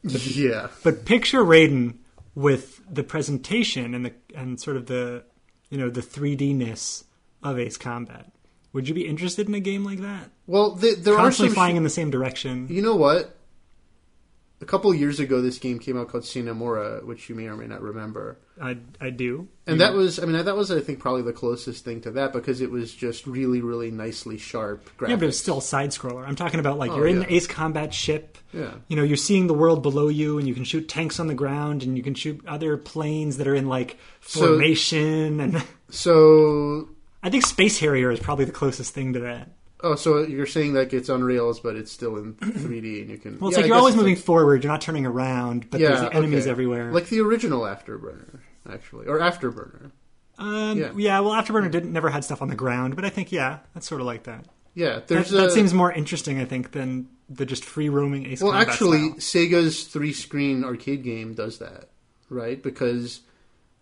[0.03, 1.97] yeah, but picture Raiden
[2.35, 5.25] with the presentation and the and sort of the
[5.69, 7.05] you know the 3D ness
[7.43, 8.31] of Ace Combat.
[8.73, 10.31] Would you be interested in a game like that?
[10.47, 11.55] well, th there are Constantly some.
[11.55, 12.67] flying sh- in the same direction.
[12.71, 13.37] you know what?
[14.63, 17.57] A couple years ago, this game came out called Sine Mora, which you may or
[17.57, 18.39] may not remember.
[18.61, 19.49] I I do.
[19.67, 22.35] And that was, I mean, that was, I think, probably the closest thing to that
[22.35, 25.09] because it was just really, really nicely sharp graphics.
[25.09, 26.27] Yeah, but it's still a side scroller.
[26.29, 27.27] I'm talking about like Oh, you're in yeah.
[27.27, 28.37] the Ace Combat ship.
[28.53, 28.73] Yeah.
[28.89, 31.35] You know, you're seeing the world below you, and you can shoot tanks on the
[31.35, 35.41] ground, and you can shoot other planes that are in like So- formation.
[35.41, 36.89] and So,
[37.23, 39.51] I think Space Harrier is probably the closest thing to that.
[39.83, 43.19] Oh, so you're saying that it's on rails, but it's still in 3D, and you
[43.19, 43.39] can.
[43.39, 44.63] Well, it's Yeah, like you're always moving like- forward.
[44.65, 46.51] You're not turning around, but yeah, there's enemies okay.
[46.51, 46.93] everywhere.
[46.93, 48.41] like the original Afterburner,
[48.71, 49.91] actually, or Afterburner.
[50.39, 50.93] um, yeah.
[50.97, 51.21] yeah.
[51.21, 54.01] Well, Afterburner didn't never had stuff on the ground, but I think yeah, that's sort
[54.01, 54.45] of like that.
[54.75, 58.27] Yeah, That, there's that a, seems more interesting, I think, than the just free roaming
[58.27, 59.43] Ace Well, Combat actually, style.
[59.45, 61.89] Sega's three-screen arcade game does that,
[62.29, 62.63] right?
[62.63, 63.21] Because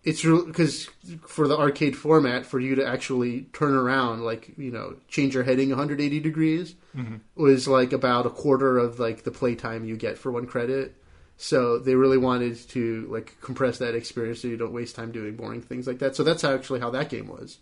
[0.03, 0.89] it's because
[1.27, 5.43] for the arcade format, for you to actually turn around, like you know, change your
[5.43, 7.17] heading 180 degrees, Mm-hmm.
[7.35, 10.95] was like about a quarter of like the playtime you get for one credit.
[11.37, 15.35] So they really wanted to like compress that experience so you don't waste time doing
[15.35, 16.15] boring things like that.
[16.15, 17.59] So that's actually how that game was.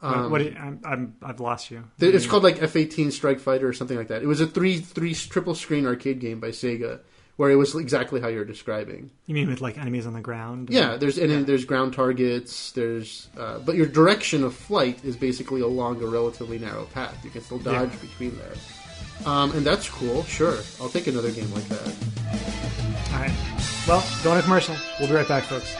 [0.00, 1.82] What- Um, what, I'm, I'm, I've lost you.
[1.98, 4.22] It's called like F-18 Strike Fighter or something like that.
[4.22, 7.00] It was a three three triple screen arcade game by Sega
[7.38, 9.10] where it was exactly how you're describing.
[9.26, 10.68] You mean with like enemies on the ground?
[10.70, 12.72] Yeah, there's and then there's ground targets.
[12.72, 17.16] There's uh, but your direction of flight is basically along a relatively narrow path.
[17.24, 18.00] You can still dodge Yeah.
[18.00, 18.54] between there,
[19.32, 20.24] um, and that's cool.
[20.24, 21.94] Sure, I'll take another game like that.
[23.14, 23.32] All right.
[23.86, 24.76] Well, going to commercial.
[25.00, 25.74] We'll be right back, folks.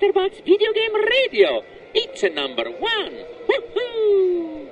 [0.00, 1.62] Video Game Radio.
[1.94, 3.12] It's a number one.
[3.46, 4.68] Woohoo!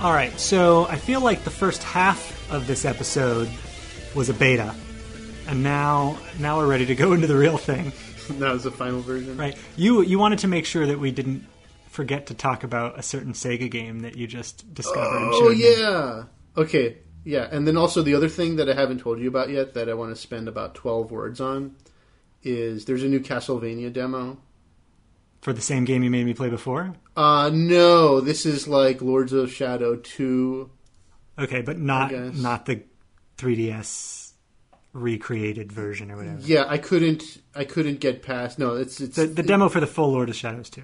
[0.00, 0.38] All right.
[0.40, 3.50] So I feel like the first half of this episode
[4.14, 4.74] was a beta,
[5.46, 7.92] and now now we're ready to go into the real thing.
[8.38, 9.56] that was the final version, Right.
[9.76, 11.46] You you wanted to make sure that we didn't
[11.90, 15.16] forget to talk about a certain Sega game that you just discovered.
[15.16, 15.80] and Oh showed me.
[15.80, 16.24] yeah.
[16.56, 16.98] Okay.
[17.24, 19.88] Yeah, and then also the other thing that I haven't told you about yet that
[19.88, 21.74] I want to spend about twelve words on
[22.42, 24.38] is there's a new Castlevania demo.
[25.42, 26.94] For the same game you made me play before.
[27.16, 30.70] Uh no, this is like Lords of Shadow two.
[31.38, 32.82] Okay, but not not the
[33.38, 34.25] 3DS
[34.96, 36.38] recreated version or whatever.
[36.40, 37.38] Yeah, I couldn't.
[37.54, 38.58] I couldn't get past.
[38.58, 40.82] No, it's it's The, the demo for the full Lord of Shadows 2.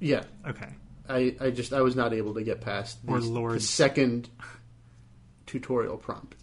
[0.00, 0.68] Yeah, Okay.
[1.08, 4.28] I I just I was not able to get past Or the, second
[5.46, 6.36] tutorial prompt.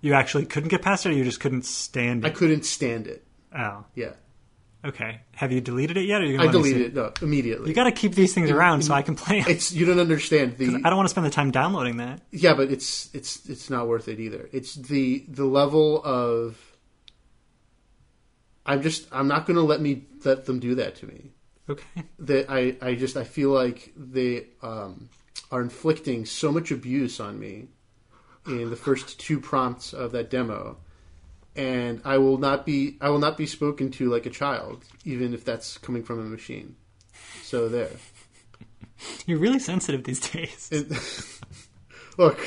[0.00, 3.24] You actually couldn't get past it, or you just couldn't stand I couldn't stand it.
[3.56, 4.12] oh, Yeah,
[4.84, 5.20] okay.
[5.36, 6.20] Have you deleted it yet?
[6.20, 7.68] Or are you I deleted it no, immediately.
[7.68, 9.44] You got to keep these things around so I can play.
[9.46, 12.20] it's you don't understand the I don't want to spend the time downloading that.
[12.30, 14.48] yeah, but it's it's it's not worth it either.
[14.52, 16.58] It's the the level of
[18.66, 21.30] I'm just I'm not going to let me let them do that to me.
[21.68, 22.02] Okay.
[22.18, 25.08] that I, I just I feel like they um,
[25.52, 27.68] are inflicting so much abuse on me
[28.46, 30.78] in the first two prompts of that demo,
[31.60, 35.34] and I will not be I will not be spoken to like a child, even
[35.34, 36.76] if that's coming from a machine.
[37.42, 37.90] So there.
[39.26, 40.68] You're really sensitive these days.
[40.72, 40.90] It-
[42.18, 42.38] look,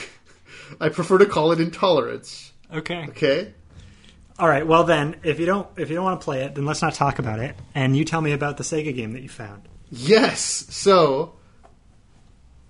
[0.82, 2.54] I prefer to call it intolerance.
[2.74, 3.06] Okay.
[3.10, 3.54] Okay.
[4.40, 4.66] All right.
[4.66, 6.96] Well, then, if you don't if you don't want to play it, then let's not
[6.96, 7.56] talk about it.
[7.76, 9.70] And you tell me about the Sega game that you found.
[9.92, 10.42] Yes.
[10.42, 11.36] So,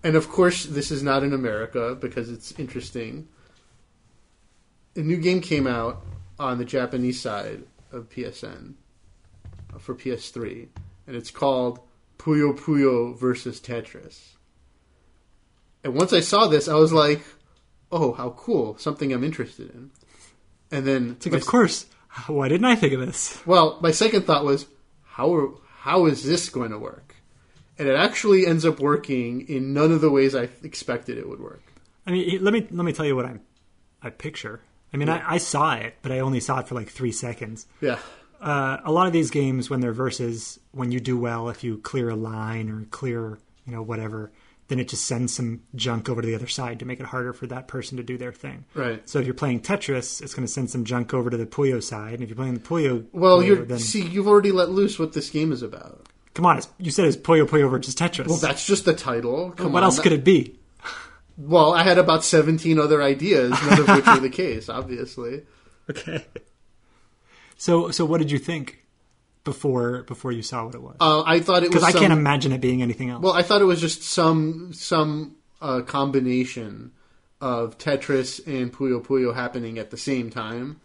[0.03, 3.29] and of course, this is not in America because it's interesting.
[4.97, 6.03] A new game came out
[6.39, 8.73] on the Japanese side of PSN
[9.73, 10.67] uh, for PS3,
[11.07, 11.79] and it's called
[12.17, 14.19] Puyo Puyo versus Tetris.
[15.83, 17.21] And once I saw this, I was like,
[17.91, 18.77] "Oh, how cool!
[18.77, 19.91] Something I'm interested in."
[20.71, 21.85] And then, like, of course.
[22.27, 23.41] Why didn't I think of this?
[23.45, 24.67] well, my second thought was,
[25.03, 27.15] how are, how is this going to work?
[27.77, 31.39] And it actually ends up working in none of the ways I expected it would
[31.39, 31.63] work.
[32.05, 33.39] I mean, let me let me tell you what I
[34.01, 34.61] I picture.
[34.93, 37.65] I mean, I, I saw it, but I only saw it for like three seconds.
[37.81, 37.97] Yeah,
[38.41, 41.77] Uh, a lot of these games, when they're versus, when you do well, if you
[41.77, 44.31] clear a line or clear, you know, whatever,
[44.67, 47.33] then it just sends some junk over to the other side to make it harder
[47.33, 48.65] for that person to do their thing.
[48.75, 49.07] right.
[49.07, 51.81] So if you're playing Tetris, it's going to send some junk over to the Puyo
[51.81, 54.69] side, and if you're playing the Puyo, Well, player, you're then see, you've already let
[54.69, 56.07] loose what this game is about.
[56.33, 58.27] come on, it's, you said it's Puyo Puyo versus Tetris.
[58.27, 59.51] Well, that's just the title.
[59.51, 59.87] Come what on.
[59.87, 60.57] else could it be?
[61.37, 64.69] Well, I had about seventeen other ideas, none of which were the case.
[64.69, 65.43] Obviously,
[65.89, 66.25] Okay.
[67.57, 68.79] So so what did you think
[69.43, 70.95] before before you saw what it was?
[70.99, 71.75] uh, I thought it was.
[71.75, 73.23] Because I some- can't imagine it being anything else.
[73.23, 76.91] Well, I thought it was just some some uh, combination
[77.41, 80.79] of Tetris and Puyo Puyo happening at the same time.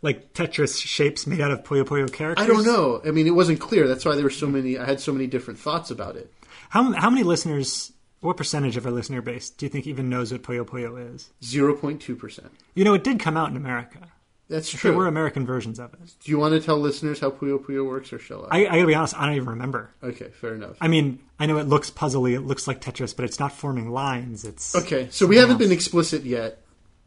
[0.00, 2.44] like Tetris shapes made out of Puyo Puyo characters.
[2.44, 3.00] I don't know.
[3.06, 3.86] I mean, it wasn't clear.
[3.88, 4.78] That's why there were so many.
[4.78, 6.32] I had so many different thoughts about it.
[6.70, 7.92] How how many listeners?
[8.20, 11.30] What percentage of our listener base do you think even knows what Puyo Puyo is?
[11.44, 12.50] Zero point two percent.
[12.74, 14.00] You know, it did come out in America.
[14.48, 14.90] That's true.
[14.90, 16.14] There were American versions of it.
[16.24, 18.64] Do you want to tell listeners how Puyo Puyo works, or shall I?
[18.64, 19.90] I, I gotta be honest, I don't even remember.
[20.02, 20.76] okay, fair enough.
[20.80, 23.90] I mean, I know it looks puzzly, it looks like Tetris, but it's not forming
[23.90, 24.44] lines.
[24.44, 26.60] It's Okay, so we haven't been explicit yet.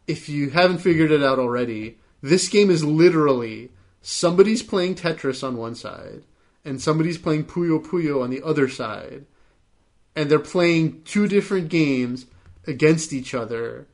[0.08, 3.72] If you haven't figured it out already, this game is literally
[4.04, 6.24] somebody's playing Tetris on one side
[6.64, 9.26] and somebody's playing Puyo Puyo on the other side.
[10.16, 12.26] And they're playing two different games
[12.68, 13.88] against each other,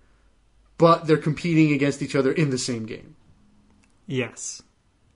[0.77, 3.15] but they're competing against each other in the same game.
[4.07, 4.61] yes,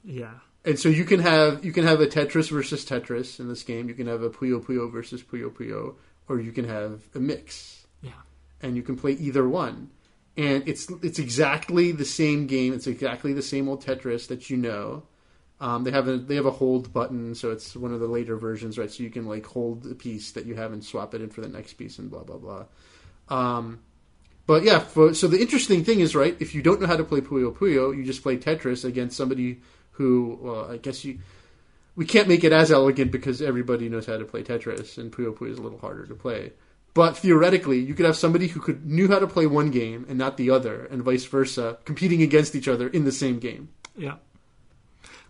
[0.04, 0.34] yeah.
[0.64, 3.88] And so you can have you can have a Tetris versus Tetris in this game.
[3.90, 5.96] You can have a Puyo Puyo versus Puyo Puyo,
[6.30, 7.88] or you can have a mix.
[8.02, 8.12] Yeah.
[8.62, 9.90] and you can play either one.
[10.38, 12.74] And it's it's exactly the same game.
[12.74, 15.04] It's exactly the same old Tetris that you know.
[15.62, 18.36] Um, they have a they have a hold button, so it's one of the later
[18.36, 18.90] versions, right?
[18.90, 21.42] So you can like hold a piece that you have and swap it in for
[21.42, 22.66] the next piece, and blah blah blah.
[23.30, 23.80] Um,
[24.48, 26.36] but yeah, for, so the interesting thing is, right?
[26.40, 29.62] If you don't know how to play Puyo Puyo, you just play Tetris against somebody
[29.92, 31.20] who, well, I guess you.
[31.96, 35.32] We can't make it as elegant because everybody knows how to play Tetris, and Puyo
[35.32, 36.54] Puyo is a little harder to play.
[36.96, 40.18] But theoretically, you could have somebody who could knew how to play one game and
[40.18, 43.70] not the other, and vice versa, competing against each other in the same game.
[43.96, 44.16] Yeah.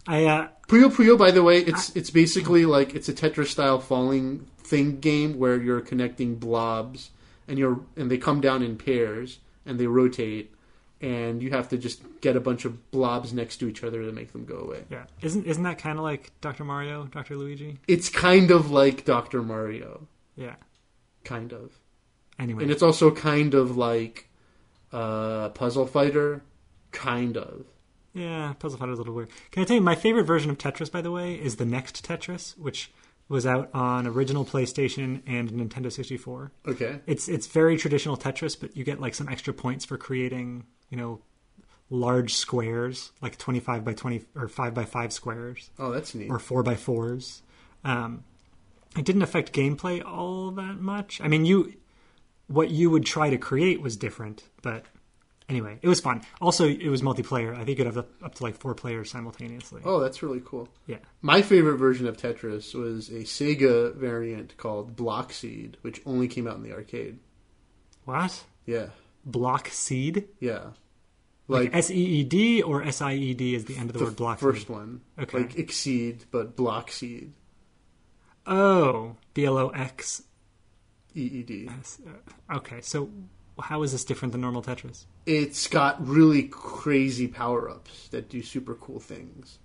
[0.08, 3.80] I uh, Puyo Puyo, by the way, it's it's basically like it's a Tetris style
[3.80, 7.12] falling thing game where you're connecting blobs
[7.48, 10.54] and you're and they come down in pairs and they rotate
[11.02, 14.12] and you have to just get a bunch of blobs next to each other to
[14.12, 14.84] make them go away.
[14.90, 15.06] yeah.
[15.22, 16.64] Isn't isn't that kind of like Dr.
[16.64, 17.36] Mario, Dr.
[17.36, 17.80] Luigi?
[17.88, 19.42] It's kind of like Dr.
[19.42, 20.56] Mario, Yeah.
[21.24, 21.72] kind of.
[22.40, 22.64] Anyway.
[22.64, 24.30] And it's also kind of like
[24.92, 26.42] uh, Puzzle Fighter,
[26.92, 27.66] kind of.
[28.14, 29.30] Yeah, Puzzle Fighter is a little weird.
[29.52, 32.06] Can I tell you my favorite version of Tetris, by the way, is the next
[32.06, 32.92] Tetris, which
[33.30, 36.52] was out on original PlayStation and Nintendo 64.
[36.68, 37.00] Okay.
[37.08, 40.98] It's it's very traditional Tetris, but you get like some extra points for creating, you
[40.98, 41.22] know,
[41.90, 46.30] large squares, like 25 by 20 or 5 by 5 squares Oh, that's neat.
[46.30, 47.42] or 4 by 4s.
[47.86, 48.26] Um,
[48.98, 51.22] it didn't affect gameplay all that much.
[51.22, 51.74] I mean, you
[52.48, 54.86] what you would try to create was different, but
[55.52, 56.22] anyway, it was fun.
[56.42, 57.56] Also, it was multiplayer.
[57.56, 59.82] I think could have up, to like four players simultaneously.
[59.86, 60.68] Oh, that's really cool.
[60.88, 60.98] Yeah.
[61.22, 66.56] My favorite version of Tetris was a Sega variant called Bloxeed, which only came out
[66.56, 67.20] in the arcade.
[68.06, 68.44] What?
[68.66, 68.88] Yeah,
[69.30, 70.26] Bloxeed?
[70.40, 70.72] yeah.
[71.48, 74.00] Like S E E D or S I E D is the end of the,
[74.00, 74.40] the word block.
[74.40, 74.70] first seed?
[74.70, 75.40] one, Okay.
[75.40, 77.32] like Exceed, but Bloxeed,
[78.48, 80.24] Oh, B L O X
[81.16, 81.68] E E D.
[81.70, 83.10] Uh, Okay, so
[83.62, 85.06] how is this different than normal Tetris?
[85.26, 89.60] It's got really crazy power ups that do super cool things.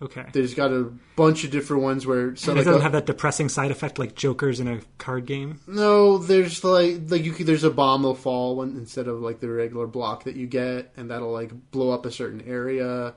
[0.00, 0.26] Okay.
[0.32, 3.06] There's got a bunch of different ones where so it like doesn't a- have that
[3.06, 5.60] depressing side effect like Jokers in a card game.
[5.66, 9.40] No, there's like like you could, there's a bomb will fall when, instead of like
[9.40, 13.14] the regular block that you get, and that'll like blow up a certain area.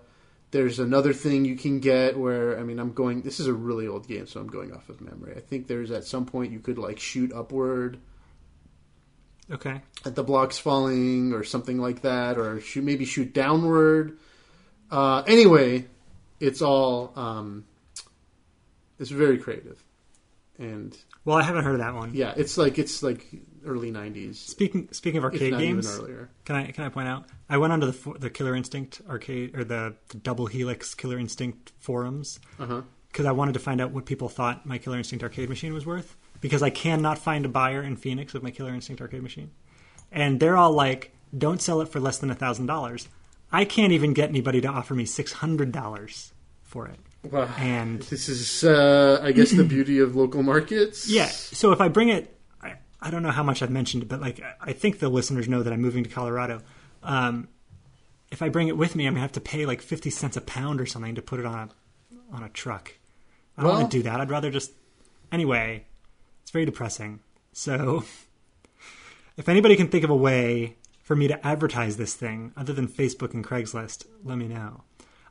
[0.52, 3.24] There's another thing you can get where I mean I'm going.
[3.24, 5.34] This is a really old game, so I'm going off of memory.
[5.36, 8.00] I think there's at some point you could like shoot upward
[9.52, 9.82] Okay.
[10.06, 14.18] at the blocks falling or something like that, or shoot maybe shoot downward.
[14.92, 15.86] Uh, anyway,
[16.40, 17.66] it's all um,
[19.00, 19.82] it's very creative,
[20.58, 22.14] and Well, I haven't heard of that one.
[22.14, 23.26] yeah, it's like it's like
[23.66, 24.36] early '90s.
[24.36, 26.30] Speaking speaking of arcade games, earlier.
[26.46, 27.26] can I can I point out?
[27.50, 31.72] I went onto the the Killer Instinct arcade or the, the Double Helix Killer Instinct
[31.80, 32.82] forums Uh huh.
[33.12, 35.86] because I wanted to find out what people thought my Killer Instinct arcade machine was
[35.86, 39.52] worth because I cannot find a buyer in Phoenix with my Killer Instinct arcade machine,
[40.12, 43.08] and they're all like, "Don't sell it for less than a thousand dollars."
[43.52, 47.00] I can't even get anybody to offer me six hundred dollars for it.
[47.32, 47.50] Wow.
[47.58, 51.10] And This is, uh, I guess, the beauty of local markets.
[51.10, 51.26] Yeah.
[51.26, 54.40] So if I bring it, I, I don't know how much I've mentioned, but like
[54.62, 56.62] I think the listeners know that I'm moving to Colorado.
[57.04, 57.48] Um,
[58.32, 60.42] if I bring it with me, I'm gonna have to pay like fifty cents a
[60.42, 62.94] pound or something to put it on a on a truck.
[63.58, 64.22] I don't Well- want to do that.
[64.22, 64.72] I'd rather just
[65.32, 65.86] anyway.
[66.50, 67.20] It's very depressing.
[67.54, 68.04] So
[69.38, 72.88] if anybody can think of a way for me to advertise this thing other than
[72.88, 74.82] Facebook and Craigslist, let me know.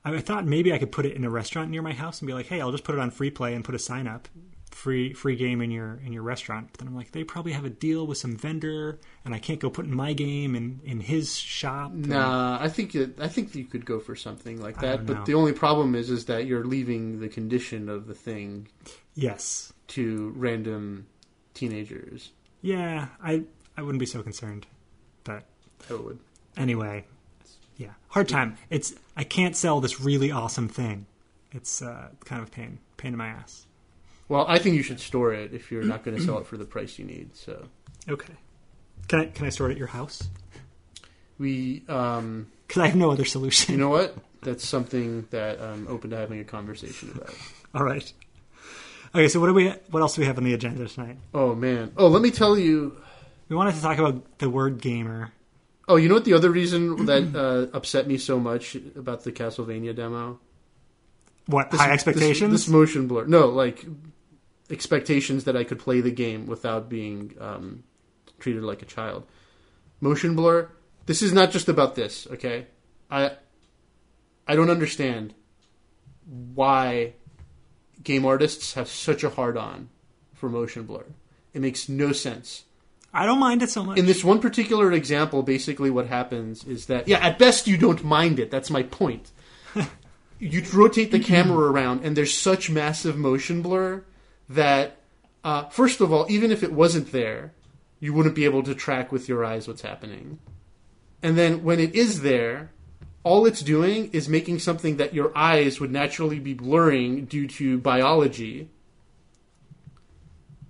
[0.04, 2.34] I, thought maybe I could put it in a restaurant near my house and be
[2.34, 4.28] like, "Hey, I'll just put it on free play and put a sign up,
[4.70, 7.64] free free game in your in your restaurant." But then I'm like, they probably have
[7.64, 11.36] a deal with some vendor, and I can't go putting my game in in his
[11.36, 11.90] shop.
[11.94, 15.04] Nah, I think it, I think you could go for something like that.
[15.04, 18.68] But the only problem is, is that you're leaving the condition of the thing
[19.20, 19.72] Yes.
[19.88, 21.06] to random
[21.54, 22.30] teenagers.
[22.62, 23.08] Yeah.
[23.22, 23.42] I
[23.76, 24.66] I wouldn't be so concerned,
[25.24, 25.42] but
[25.90, 26.18] I would.
[26.56, 27.04] anyway,
[27.76, 28.56] yeah, hard time.
[28.70, 31.06] It's I can't sell this really awesome thing.
[31.52, 33.66] It's uh, kind of pain, pain in my ass.
[34.28, 36.56] Well, I think you should store it if you're not going to sell it for
[36.58, 37.34] the price you need.
[37.34, 37.66] So
[38.08, 38.34] Okay,
[39.08, 40.28] can I can I store it at your house?
[41.38, 43.72] we, um, Because I have no other solution.
[43.74, 44.16] you know what?
[44.42, 47.34] That's something that I'm open to having a conversation about.
[47.74, 48.12] All right.
[49.14, 49.68] Okay, so what do we?
[49.90, 51.16] What else do we have on the agenda tonight?
[51.34, 51.92] Oh man.
[51.96, 52.96] Oh, let me tell you.
[53.48, 55.32] We wanted to talk about the word gamer.
[55.88, 56.26] Oh, you know what?
[56.26, 60.38] The other reason that uh, upset me so much about the Castlevania demo
[61.46, 62.52] What This- high this- expectations?
[62.52, 63.24] This, motion blur.
[63.24, 63.86] No, like
[64.68, 67.84] expectations that I could play the game without being um,
[68.38, 69.24] treated like a child.
[70.02, 70.68] Motion blur.
[71.06, 72.26] This is not just about this.
[72.32, 72.66] Okay,
[73.10, 73.32] I
[74.46, 75.32] I don't understand
[76.26, 77.14] why
[78.08, 79.90] game artists have such a hard on
[80.34, 81.04] for motion blur.
[81.52, 82.64] It makes no sense.
[83.12, 83.98] I don't mind it so much.
[83.98, 88.02] in this one particular example, basically what happens is that yeah, at best you don't
[88.02, 88.50] mind it.
[88.50, 89.30] That's my point.
[90.38, 94.04] you rotate the camera around, and there's such massive motion blur
[94.48, 94.96] that
[95.44, 97.52] uh, first of all, even if it wasn't there,
[98.00, 100.38] you wouldn't be able to track with your eyes what's happening.
[101.22, 102.70] And then when it is there,
[103.24, 107.78] all it's doing is making something that your eyes would naturally be blurring due to
[107.78, 108.70] biology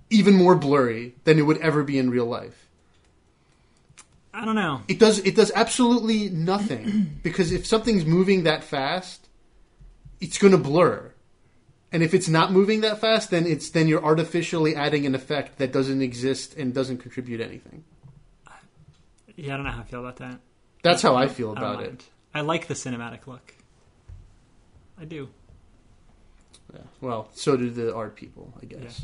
[0.09, 2.67] even more blurry than it would ever be in real life.
[4.33, 4.81] I don't know.
[4.87, 9.27] It does it does absolutely nothing because if something's moving that fast,
[10.19, 11.13] it's going to blur.
[11.91, 15.57] And if it's not moving that fast, then it's then you're artificially adding an effect
[15.57, 17.83] that doesn't exist and doesn't contribute anything.
[19.35, 20.39] Yeah, I don't know how I feel about that.
[20.83, 21.87] That's how I feel about mind.
[21.87, 22.05] it.
[22.33, 23.55] I like the cinematic look.
[24.99, 25.29] I do.
[26.73, 26.81] Yeah.
[27.01, 29.01] Well, so do the art people, I guess.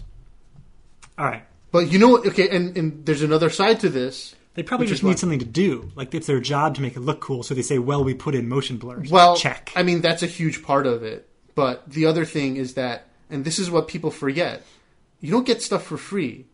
[1.18, 1.44] All right.
[1.72, 2.28] But you know what?
[2.28, 4.36] Okay, and, and there's another side to this.
[4.54, 5.92] They probably just need something to do.
[5.96, 8.36] Like it's their job to make it look cool, so they say, "Well, we put
[8.36, 9.72] in motion blurs." Well, check.
[9.76, 11.28] I mean, that's a huge part of it.
[11.56, 14.64] But the other thing is that, and this is what people forget,
[15.20, 16.46] you don't get stuff for free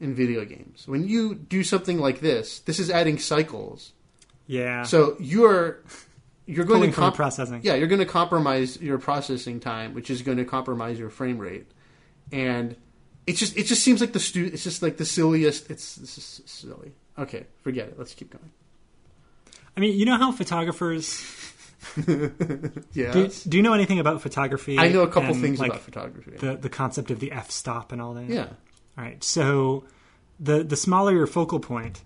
[0.00, 0.88] in video games.
[0.88, 3.92] When you do something like this, this is adding cycles.
[4.48, 4.82] Yeah.
[4.82, 5.78] So you're
[6.46, 7.60] you're going Pulling to comp- processing.
[7.62, 11.38] Yeah, you're going to compromise your processing time, which is going to compromise your frame
[11.38, 11.66] rate,
[12.32, 12.74] and
[13.26, 15.70] it just it just seems like the stu- It's just like the silliest.
[15.70, 16.92] It's this is silly.
[17.18, 17.98] Okay, forget it.
[17.98, 18.50] Let's keep going.
[19.76, 21.22] I mean, you know how photographers.
[22.92, 24.78] Yeah, Do, do you know anything about photography?
[24.78, 26.32] I know a couple and, things like, about photography.
[26.36, 28.28] the the concept of the f stop and all that.
[28.28, 28.46] yeah,
[28.96, 29.22] All right.
[29.22, 29.84] So
[30.40, 32.02] the the smaller your focal point,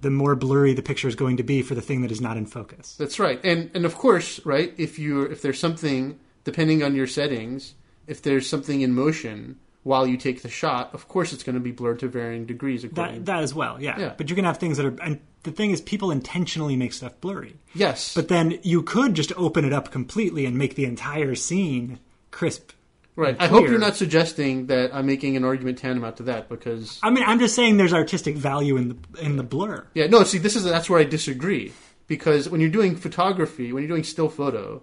[0.00, 2.36] the more blurry the picture is going to be for the thing that is not
[2.36, 2.96] in focus.
[2.98, 4.72] That's right, and and of course, right.
[4.76, 7.74] If you if there's something depending on your settings,
[8.06, 11.60] if there's something in motion while you take the shot, of course it's going to
[11.60, 12.82] be blurred to varying degrees.
[12.82, 13.80] That that as well.
[13.80, 13.98] Yeah.
[13.98, 14.14] Yeah.
[14.16, 14.96] But you can have things that are.
[15.02, 17.56] And the thing is, people intentionally make stuff blurry.
[17.74, 21.98] yes, But then you could just open it up completely and make the entire scene
[22.30, 22.72] crisp.
[23.16, 23.36] Right.
[23.38, 27.10] I hope you're not suggesting that I'm making an argument tantamount to that because I
[27.10, 29.86] mean, I'm just saying there's artistic value in the in the blur.
[29.94, 30.24] yeah, no.
[30.24, 31.72] See, this is that's where I disagree
[32.06, 34.82] because when you're doing photography, when you're doing still photo.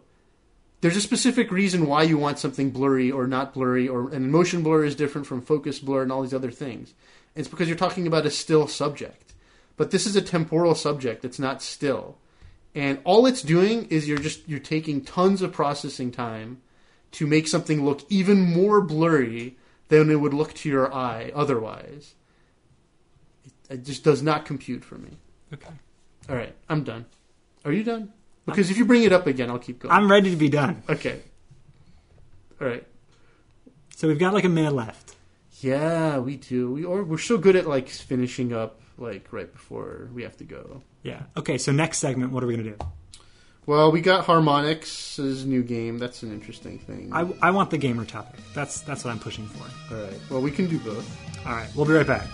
[0.80, 4.62] There's a specific reason why you want something blurry or not blurry, or and motion
[4.62, 6.94] blur is different from focus blur and all these other things.
[7.34, 9.34] It's because you're talking about a still subject.
[9.78, 12.18] But this is a temporal subject, it's not still.
[12.76, 16.62] And all it's doing is you're just you're taking tons of processing time
[17.14, 22.16] to make something look even more blurry than it would look to your eye otherwise.
[23.70, 25.18] It, just does not compute for me.
[25.54, 25.74] Okay.
[26.30, 27.06] All right, I'm done.
[27.66, 28.14] Are you done?
[28.46, 29.94] Because if you bring it up again, I'll keep going.
[29.94, 30.84] I'm ready to be done.
[30.90, 31.22] okay.
[32.62, 32.86] All right.
[33.96, 35.16] So we've got like a minute left.
[35.60, 36.72] Yeah, we do.
[36.72, 40.44] We or we're so good at like finishing up like right before we have to
[40.44, 40.84] go.
[41.04, 41.24] Yeah.
[41.36, 41.58] Okay.
[41.58, 42.78] So next segment, what are we gonna do?
[43.68, 46.00] Well, we got Harmonix' new game.
[46.00, 47.10] That's an interesting thing.
[47.12, 48.40] I, I want the gamer topic.
[48.54, 49.94] That's that's what I'm pushing for.
[49.94, 50.20] All right.
[50.30, 51.06] Well, we can do both.
[51.46, 51.70] All right.
[51.76, 52.28] We'll be right back.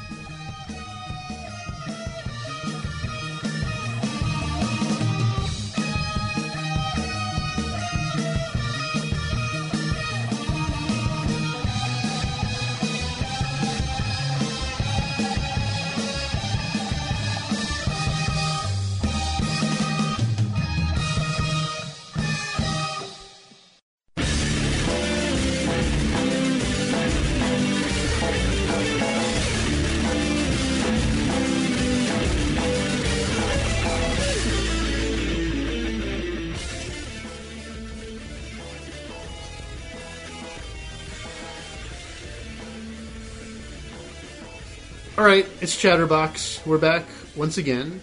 [45.64, 46.60] It's Chatterbox.
[46.66, 47.06] We're back
[47.38, 48.02] once again,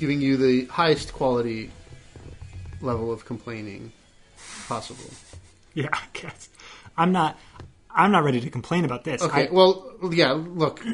[0.00, 1.70] giving you the highest quality
[2.80, 3.92] level of complaining
[4.66, 5.04] possible.
[5.74, 5.90] Yeah.
[5.92, 6.48] I guess.
[6.96, 7.38] I'm not.
[7.90, 9.22] I'm not ready to complain about this.
[9.22, 10.84] Okay, I- well, yeah, look,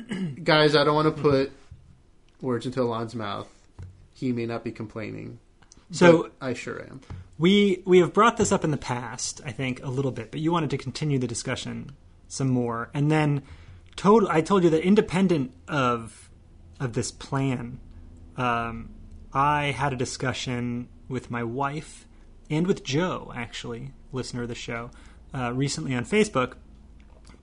[0.44, 1.50] guys, I don't want to put
[2.42, 3.48] words into Alon's mouth.
[4.12, 5.38] He may not be complaining.
[5.92, 7.00] so I sure am.
[7.38, 10.40] We we have brought this up in the past, I think, a little bit, but
[10.40, 11.92] you wanted to continue the discussion
[12.28, 13.44] some more, and then
[14.00, 16.30] told I told you that independent of
[16.80, 17.78] of this plan,
[18.38, 18.88] um,
[19.30, 22.06] I had a discussion with my wife
[22.48, 24.90] and with Joe, actually, listener of the show,
[25.34, 26.54] uh, recently on Facebook,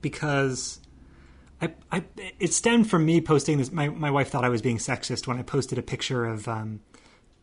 [0.02, 0.80] because.
[1.60, 2.04] I, I,
[2.38, 3.72] it stemmed from me posting this.
[3.72, 6.78] My, my wife thought I was being sexist when I posted a picture of um,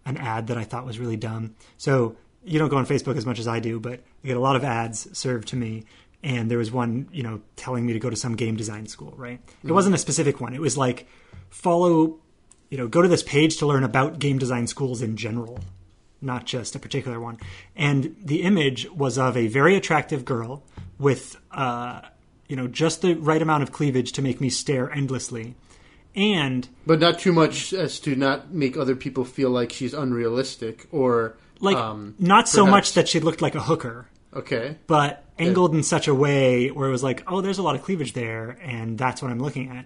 [0.05, 1.53] an ad that I thought was really dumb.
[1.75, 4.39] So you don't go on Facebook as much as I do, but I get a
[4.39, 5.83] lot of ads served to me.
[6.25, 9.13] And there was one, you know, telling me to go to some game design school,
[9.15, 9.39] right?
[9.63, 10.55] It wasn't a specific one.
[10.55, 11.07] It was like
[11.49, 12.17] follow,
[12.71, 15.59] you know, go to this page to learn about game design schools in general,
[16.21, 17.37] not just a particular one.
[17.75, 20.63] And the image was of a very attractive girl
[20.97, 22.01] with, uh,
[22.49, 25.53] you know, just the right amount of cleavage to make me stare endlessly.
[26.15, 30.87] And But not too much as to not make other people feel like she's unrealistic
[30.91, 34.77] or like um, not so perhaps- much that she looked like a hooker, okay.
[34.87, 37.83] but angled in such a way where it was like, oh, there's a lot of
[37.83, 39.85] cleavage there, and that's what I'm looking at.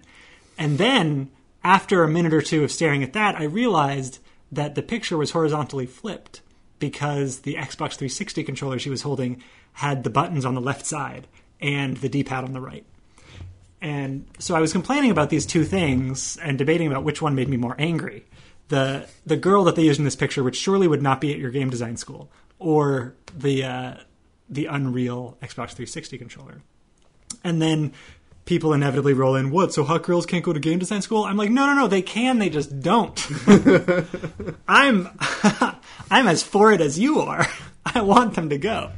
[0.58, 1.30] And then
[1.64, 4.18] after a minute or two of staring at that, I realized
[4.52, 6.40] that the picture was horizontally flipped
[6.78, 9.42] because the Xbox 360 controller she was holding
[9.74, 11.26] had the buttons on the left side
[11.60, 12.84] and the D-pad on the right.
[13.82, 17.48] And so I was complaining about these two things and debating about which one made
[17.48, 18.26] me more angry.
[18.68, 21.38] The the girl that they used in this picture, which surely would not be at
[21.38, 23.94] your game design school, or the uh,
[24.50, 26.62] the Unreal Xbox 360 controller.
[27.44, 27.92] And then
[28.44, 29.72] people inevitably roll in, what?
[29.72, 31.24] So hot girls can't go to game design school?
[31.24, 33.16] I'm like, no, no, no, they can, they just don't.
[34.68, 35.08] I'm
[36.10, 37.46] I'm as for it as you are.
[37.86, 38.90] I want them to go,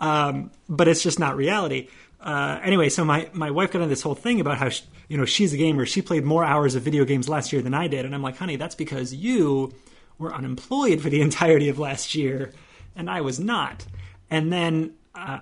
[0.00, 1.88] um, but it's just not reality.
[2.20, 5.16] Uh, anyway, so my, my wife got into this whole thing about how she, you
[5.16, 5.86] know she's a gamer.
[5.86, 8.36] She played more hours of video games last year than I did, and I'm like,
[8.36, 9.72] honey, that's because you
[10.18, 12.52] were unemployed for the entirety of last year,
[12.96, 13.86] and I was not.
[14.32, 15.40] And then uh,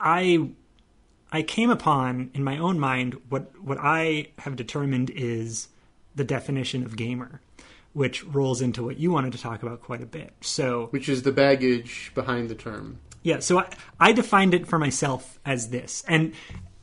[0.00, 0.48] I
[1.30, 5.68] I came upon in my own mind what what I have determined is
[6.14, 7.40] the definition of gamer,
[7.92, 10.32] which rolls into what you wanted to talk about quite a bit.
[10.40, 12.98] So Which is the baggage behind the term.
[13.22, 13.68] yeah, so I,
[14.00, 16.32] I defined it for myself as this, and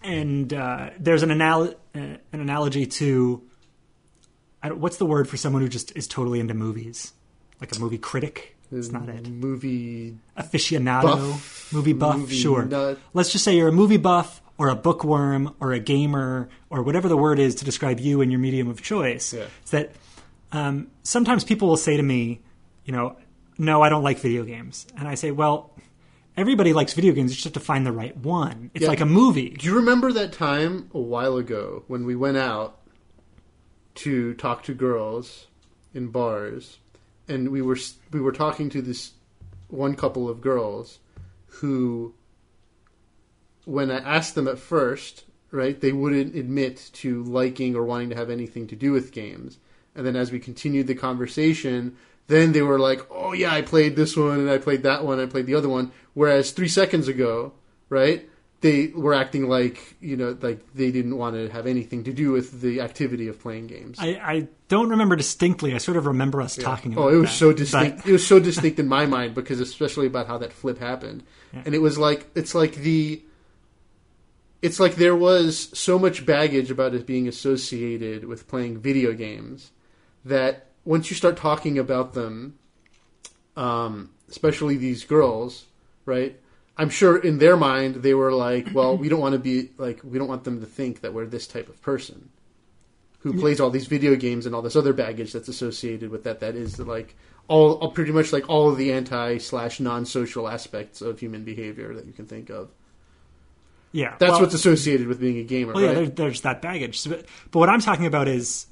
[0.03, 1.99] and uh, there's an anal- uh,
[2.32, 3.41] an analogy to
[4.62, 7.14] I don't, what's the word for someone who just is totally into movies,
[7.60, 8.53] like a movie critic.
[8.72, 9.28] It's not it.
[9.28, 12.65] Movie Aficionado, Buff, movie buff, movie sure.
[12.65, 12.99] nut.
[13.13, 17.07] Let's just say you're a movie buff or a bookworm or a gamer or whatever
[17.07, 19.34] the word is to describe you and your medium of choice.
[19.34, 19.45] Yeah.
[19.61, 19.91] It's that
[20.51, 22.41] um, sometimes people will say to me,
[22.84, 23.15] you know,
[23.57, 25.72] no, I don't like video games, and I say, well,
[26.36, 27.32] everybody likes video games.
[27.32, 28.70] You just have to find the right one.
[28.74, 28.89] It's Yeah.
[28.89, 29.49] like a movie.
[29.51, 32.80] Do you remember that time a while ago when we went out
[33.95, 35.47] to talk to girls
[35.93, 36.78] in bars,
[37.28, 37.78] and we were
[38.11, 39.11] we were talking to this
[39.67, 40.99] one couple of girls
[41.47, 42.13] who,
[43.65, 48.15] when I asked them at first, right, they wouldn't admit to liking or wanting to
[48.15, 49.57] have anything to do with games,
[49.95, 51.97] and then as we continued the conversation.
[52.28, 55.17] Then they were like, "Oh yeah, I played this one and I played that one,
[55.17, 57.53] I played the other one." Whereas three seconds ago,
[57.88, 58.30] right,
[58.62, 62.32] they were acting like you know like they didn't want to have anything to do
[62.32, 63.97] with the activity of playing games.
[63.99, 65.76] I, I don't remember distinctly.
[65.76, 67.36] I sort of remember us talking about oh, it was that.
[67.36, 68.08] so But- distinct.
[68.08, 71.76] It was so distinct in my mind because especially about how that flip happened, and
[71.76, 73.22] it was like it's like the.
[74.60, 79.72] It's like there was so much baggage about it being associated with playing video games
[80.26, 82.58] that once you start talking about them,
[83.55, 85.66] um, especially these girls,
[86.05, 86.39] right?
[86.78, 89.99] I'm sure in their mind they were like, well, we don't want to be like,
[90.03, 92.30] we don't want them to think that we're this type of person
[93.19, 96.39] who plays all these video games and all this other baggage that's associated with that.
[96.39, 97.15] That is like
[97.47, 101.43] all, all pretty much like all of the anti slash non social aspects of human
[101.43, 102.69] behavior that you can think of.
[103.91, 105.95] yeah, That's well- what's associated with being a gamer, Well, yeah, right?
[105.95, 106.99] there, there's that baggage.
[106.99, 107.25] So, but,
[107.59, 108.67] what I'm talking about is,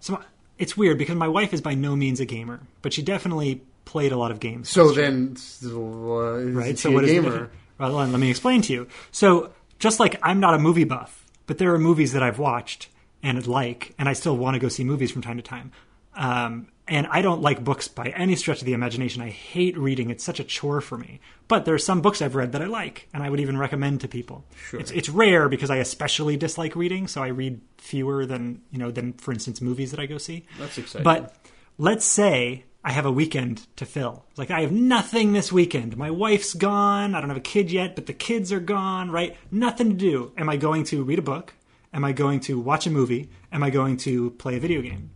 [0.00, 0.20] so
[0.58, 4.12] it's weird because my wife is by no means a gamer, but she definitely played
[4.12, 4.68] a lot of games.
[4.68, 6.78] so then, uh, right?
[6.78, 7.50] So what is gamer?
[7.78, 8.86] Well, let let me explain to you.
[9.10, 12.88] So just like I'm not a movie buff, but there are movies that I've watched
[13.22, 15.72] and like, and I still want to go see movies from time to time.
[16.14, 19.20] Um, and I don't like books by any stretch of the imagination.
[19.20, 21.20] I hate reading; it's such a chore for me.
[21.48, 24.00] But there are some books I've read that I like, and I would even recommend
[24.02, 24.44] to people.
[24.68, 24.78] Sure.
[24.78, 28.92] It's, it's rare because I especially dislike reading, so I read fewer than you know
[28.92, 30.46] than, for instance, movies that I go see.
[30.58, 31.02] That's exciting.
[31.02, 31.34] But
[31.76, 34.24] let's say I have a weekend to fill.
[34.36, 35.96] Like I have nothing this weekend.
[35.96, 37.16] My wife's gone.
[37.16, 39.36] I don't have a kid yet, but the kids are gone, right?
[39.50, 40.32] Nothing to do.
[40.38, 41.54] Am I going to read a book?
[41.92, 43.28] Am I going to watch a movie?
[43.50, 45.10] Am I going to play a video game?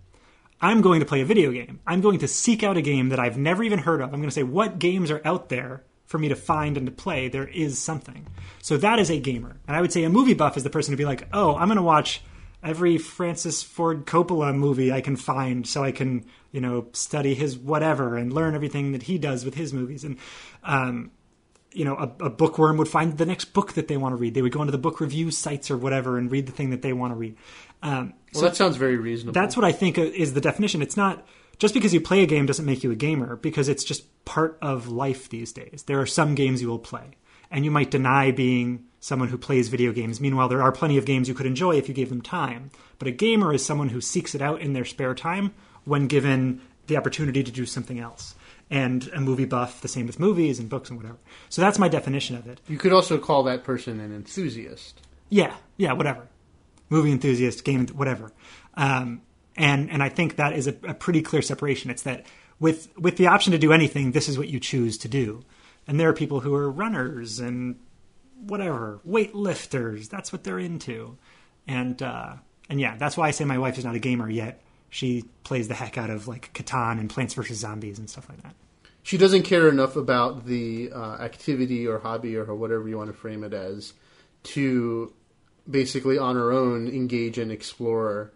[0.60, 1.78] I'm going to play a video game.
[1.86, 4.12] I'm going to seek out a game that I've never even heard of.
[4.12, 6.92] I'm going to say, what games are out there for me to find and to
[6.92, 7.28] play?
[7.28, 8.26] There is something.
[8.62, 9.60] So that is a gamer.
[9.68, 11.68] And I would say a movie buff is the person to be like, oh, I'm
[11.68, 12.20] going to watch
[12.62, 17.56] every Francis Ford Coppola movie I can find so I can, you know, study his
[17.56, 20.04] whatever and learn everything that he does with his movies.
[20.04, 20.18] And,
[20.62, 21.10] um,
[21.72, 24.34] you know, a, a bookworm would find the next book that they want to read.
[24.34, 26.82] They would go into the book review sites or whatever and read the thing that
[26.82, 27.36] they want to read.
[27.82, 29.32] Um, well, that sounds very reasonable.
[29.32, 30.82] that's what I think is the definition.
[30.82, 31.26] It's not
[31.58, 34.58] just because you play a game doesn't make you a gamer because it's just part
[34.60, 35.84] of life these days.
[35.86, 37.16] There are some games you will play
[37.50, 40.20] and you might deny being someone who plays video games.
[40.20, 42.70] Meanwhile, there are plenty of games you could enjoy if you gave them time.
[42.98, 46.60] But a gamer is someone who seeks it out in their spare time when given
[46.86, 48.34] the opportunity to do something else.
[48.68, 51.18] And a movie buff, the same with movies and books and whatever.
[51.48, 52.60] So that's my definition of it.
[52.68, 55.00] You could also call that person an enthusiast.
[55.28, 56.28] Yeah, yeah, whatever.
[56.88, 58.32] Movie enthusiast, game, whatever.
[58.74, 59.22] Um,
[59.56, 61.90] and and I think that is a, a pretty clear separation.
[61.90, 62.26] It's that
[62.60, 65.44] with with the option to do anything, this is what you choose to do.
[65.86, 67.76] And there are people who are runners and
[68.42, 70.08] whatever weightlifters.
[70.08, 71.16] That's what they're into.
[71.66, 72.34] And uh,
[72.68, 74.60] and yeah, that's why I say my wife is not a gamer yet.
[74.88, 78.42] She plays the heck out of like Catan and Plants vs Zombies and stuff like
[78.42, 78.54] that.
[79.02, 83.16] She doesn't care enough about the uh, activity or hobby or whatever you want to
[83.16, 83.92] frame it as
[84.42, 85.12] to
[85.68, 88.32] basically on her own engage and explore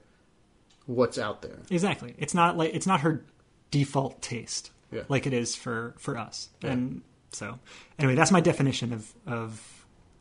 [0.87, 1.59] what's out there.
[1.71, 2.15] Exactly.
[2.19, 3.25] It's not like it's not her
[3.71, 5.03] default taste Yeah.
[5.09, 6.49] like it is for for us.
[6.63, 6.71] Yeah.
[6.73, 7.03] And
[7.33, 7.59] so
[7.99, 9.74] anyway, that's my definition of of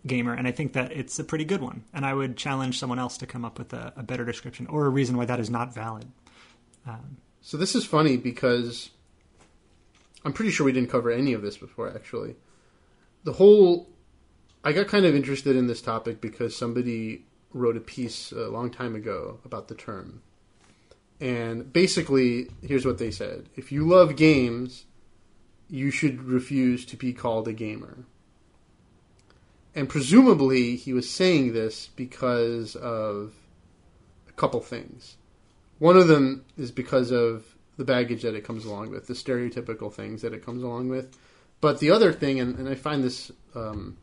[0.06, 1.84] gamer, and I think that it's a pretty good one.
[1.94, 4.86] And I would challenge someone else to come up with a, a better description or
[4.86, 6.12] a reason why that is not valid.
[6.86, 8.90] Um, so this is funny because
[10.26, 12.36] I'm pretty sure we didn't cover any of this before actually.
[13.24, 13.90] The whole
[14.64, 18.72] I got kind of interested in this topic because somebody wrote a piece a long
[18.72, 20.22] time ago about the term.
[21.20, 23.50] And basically, here's what they said.
[23.56, 24.86] If you love games,
[25.70, 28.06] you should refuse to be called a gamer.
[29.76, 33.34] And presumably, he was saying this because of
[34.30, 35.18] a couple things.
[35.80, 37.46] One of them is because of
[37.78, 41.18] the baggage that it comes along with, the stereotypical things that it comes along with.
[41.60, 43.98] But the other thing, and, and I find this um,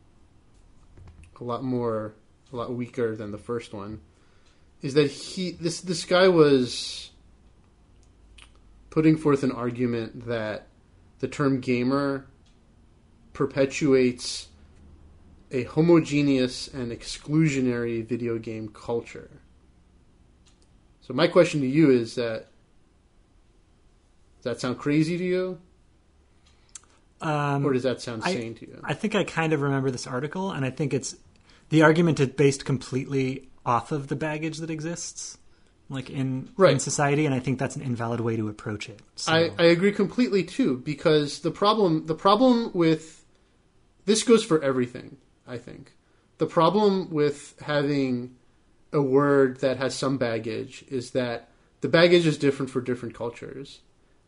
[1.41, 2.15] a lot more,
[2.53, 4.01] a lot weaker than the first one,
[4.83, 7.11] is that he this this guy was
[8.89, 10.67] putting forth an argument that
[11.21, 12.27] the term gamer
[13.35, 14.49] perpetuates
[15.51, 19.31] a homogeneous and exclusionary video game culture.
[21.01, 22.47] So my question to you is that
[24.39, 25.59] does that sound crazy to you,
[27.21, 28.81] Um, or does that sound I- sane to you?
[28.85, 31.17] I think I kind of remember this article, and I think it's
[31.69, 35.37] the argument is based completely off of the baggage that exists,
[35.91, 39.01] like in in society, and I think that's an invalid way to approach it.
[39.17, 43.25] So, I, I agree completely too because the problem the problem with
[44.07, 45.19] this goes for everything
[45.51, 45.93] I think
[46.39, 48.37] the problem with having
[48.93, 51.49] a word that has some baggage is that
[51.81, 53.81] the baggage is different for different cultures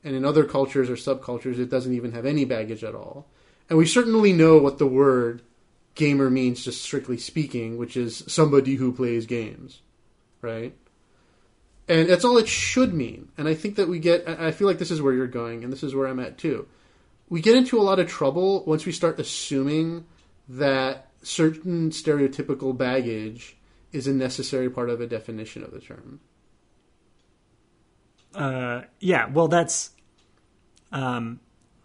[0.04, 3.26] and in other cultures or subcultures it doesn't even have any baggage at all
[3.68, 5.42] and we certainly know what the word
[5.94, 9.80] gamer means just strictly speaking which is somebody who plays games
[10.40, 10.74] right
[11.88, 13.28] and that's all it should mean.
[13.36, 14.28] And I think that we get.
[14.28, 16.66] I feel like this is where you're going, and this is where I'm at too.
[17.28, 20.04] We get into a lot of trouble once we start assuming
[20.48, 23.56] that certain stereotypical baggage
[23.92, 26.20] is a necessary part of a definition of the term.
[28.34, 29.90] Uh, yeah, well, that's.
[30.90, 31.40] Um,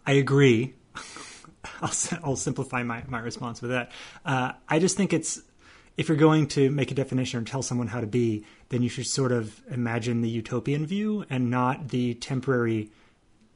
[0.06, 0.74] I agree.
[1.82, 3.92] I'll, I'll simplify my, my response with that.
[4.26, 5.42] Uh, I just think it's
[5.98, 8.90] if you're going to make a definition or tell someone how to be, then you
[8.90, 12.92] should sort of imagine the utopian view and not the temporary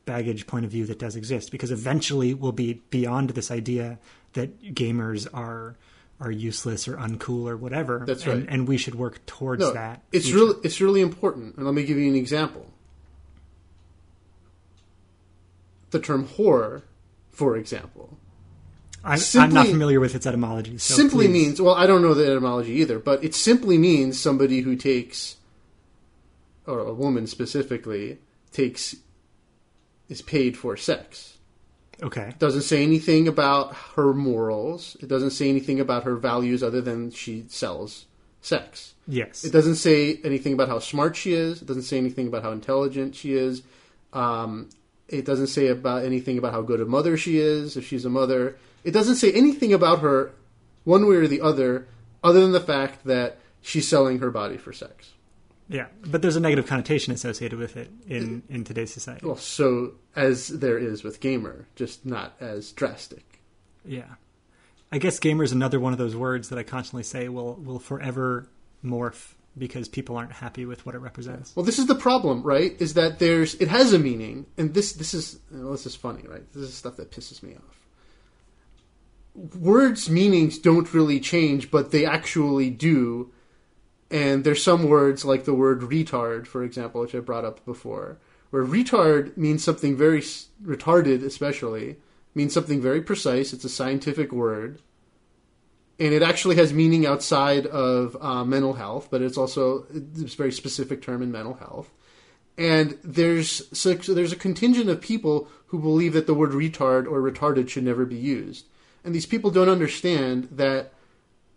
[0.05, 1.51] baggage point of view that does exist.
[1.51, 3.99] Because eventually we'll be beyond this idea
[4.34, 5.75] that gamers are
[6.19, 8.03] are useless or uncool or whatever.
[8.05, 8.49] That's and, right.
[8.49, 10.03] and we should work towards No, that.
[10.11, 10.38] it's future.
[10.39, 12.67] really it's really important, and let me give you an example.
[15.89, 16.84] The term horror,
[17.32, 18.17] for example,
[19.03, 20.77] I'm, I'm not familiar with its etymology.
[20.77, 21.34] So simply please.
[21.34, 25.38] means well i don't know the etymology either but it simply means somebody who takes
[26.67, 28.19] or a woman specifically
[28.51, 28.95] takes
[30.07, 31.38] is paid for sex
[32.01, 32.29] okay.
[32.29, 34.97] It doesn't say anything about her morals.
[35.01, 38.05] It doesn't say anything about her values other than she sells
[38.41, 38.93] sex.
[39.07, 39.43] Yes.
[39.43, 41.61] it doesn't say anything about how smart she is.
[41.61, 43.61] It doesn't say anything about how intelligent she is.
[44.13, 44.69] Um,
[45.07, 48.09] it doesn't say about anything about how good a mother she is if she's a
[48.09, 48.55] mother.
[48.83, 50.31] It doesn't say anything about her
[50.83, 51.87] one way or the other
[52.23, 55.11] other than the fact that she's selling her body for sex
[55.72, 59.26] Yeah, but there's a negative connotation associated with it in in today's society.
[59.26, 63.39] well so as there is with gamer just not as drastic
[63.86, 64.15] Yeah,
[64.91, 67.80] I guess gamer is another one of those words that I constantly say will will
[67.80, 68.47] forever
[68.84, 71.53] morph because people aren't happy with what it represents.
[71.55, 72.72] Well, this is the problem, right?
[72.82, 76.24] Is that there's it has a meaning, and this this is well, this is funny,
[76.28, 76.43] right?
[76.53, 77.78] This is stuff that pisses me off.
[79.57, 83.32] Words' meanings don't really change, but they actually do.
[84.12, 88.18] And there's some words like the word retard, for example, which I brought up before,
[88.49, 91.95] where retard means something very retarded, especially
[92.36, 93.53] means something very precise.
[93.53, 94.82] It's a scientific word,
[95.97, 100.38] and it actually has meaning outside of uh, mental health, but it's also it's a
[100.38, 101.89] very specific term in mental health.
[102.57, 107.70] And there's there's a contingent of people who believe that the word retard or retarded
[107.70, 108.66] should never be used,
[109.05, 110.91] and these people don't understand that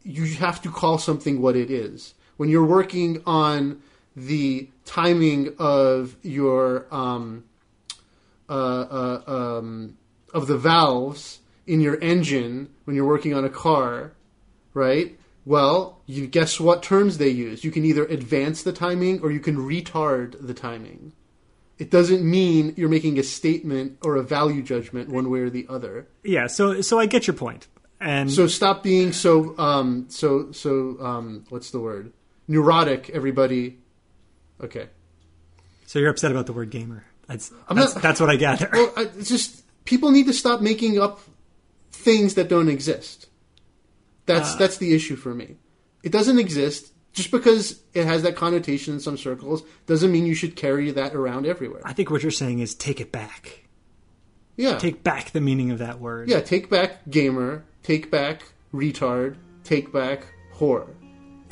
[0.04, 2.14] you have to call something what it is.
[2.36, 3.82] When you're working on
[4.16, 7.44] the timing of your um,
[8.48, 9.96] uh, uh, um,
[10.32, 14.12] of the valves in your engine when you're working on a car,
[14.74, 15.18] right?
[15.46, 17.64] Well, you guess what terms they use.
[17.64, 21.12] You can either advance the timing or you can retard the timing.
[21.78, 25.66] It doesn't mean you're making a statement or a value judgment one way or the
[25.68, 26.06] other.
[26.22, 27.66] Yeah, so so I get your point.
[28.00, 32.12] And So stop being so um so so um what's the word?
[32.48, 33.78] Neurotic, everybody.
[34.62, 34.88] Okay.
[35.86, 37.04] so you're upset about the word gamer.
[37.26, 38.68] That's that's, not- that's what I gather.
[38.72, 41.20] Well, I, it's just people need to stop making up
[41.92, 43.26] things that don't exist.
[44.26, 44.56] That's ah.
[44.58, 45.56] that's the issue for me.
[46.02, 46.92] It doesn't exist.
[47.12, 51.14] Just because it has that connotation in some circles doesn't mean you should carry that
[51.14, 51.80] around everywhere.
[51.84, 53.68] I think what you're saying is take it back.
[54.56, 54.78] Yeah.
[54.78, 56.28] Take back the meaning of that word.
[56.28, 58.42] yeah, take back gamer, take back
[58.72, 60.26] retard, take back
[60.56, 60.88] whore.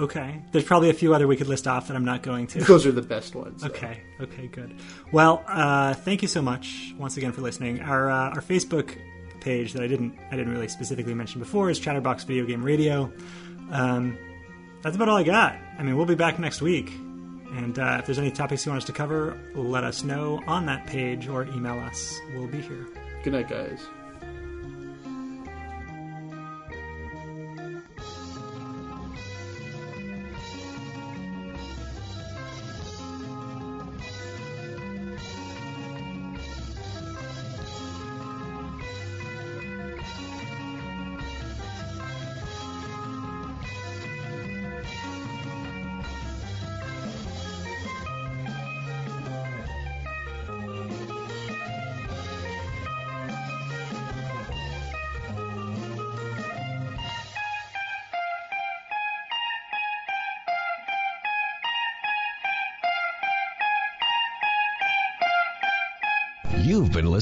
[0.01, 0.43] Okay.
[0.53, 2.61] There's probably a few other we could list off that I'm not going to.
[2.65, 3.65] Those are the best ones.
[3.65, 4.01] Okay.
[4.21, 4.47] Okay.
[4.49, 4.75] Good.
[5.13, 7.81] Well, uh, thank you so much once again for listening.
[7.81, 8.97] Our uh, our Facebook
[9.41, 13.13] page that I didn't I didn't really specifically mention before is Chatterbox Video Game Radio.
[13.71, 14.17] Um,
[14.83, 15.57] that's about all I got.
[15.79, 18.83] I mean, we'll be back next week, and uh, if there's any topics you want
[18.83, 22.21] us to cover, let us know on that page or email us.
[22.35, 22.89] We'll be here.
[23.23, 23.81] Good night, guys.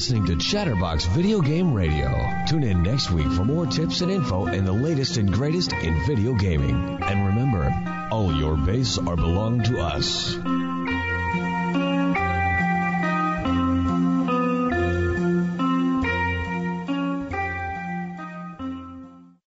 [0.01, 2.09] Listening to Chatterbox Video Game Radio.
[2.47, 6.03] Tune in next week for more tips and info and the latest and greatest in
[6.07, 6.97] video gaming.
[7.03, 7.71] And remember,
[8.09, 10.35] all your base are belong to us.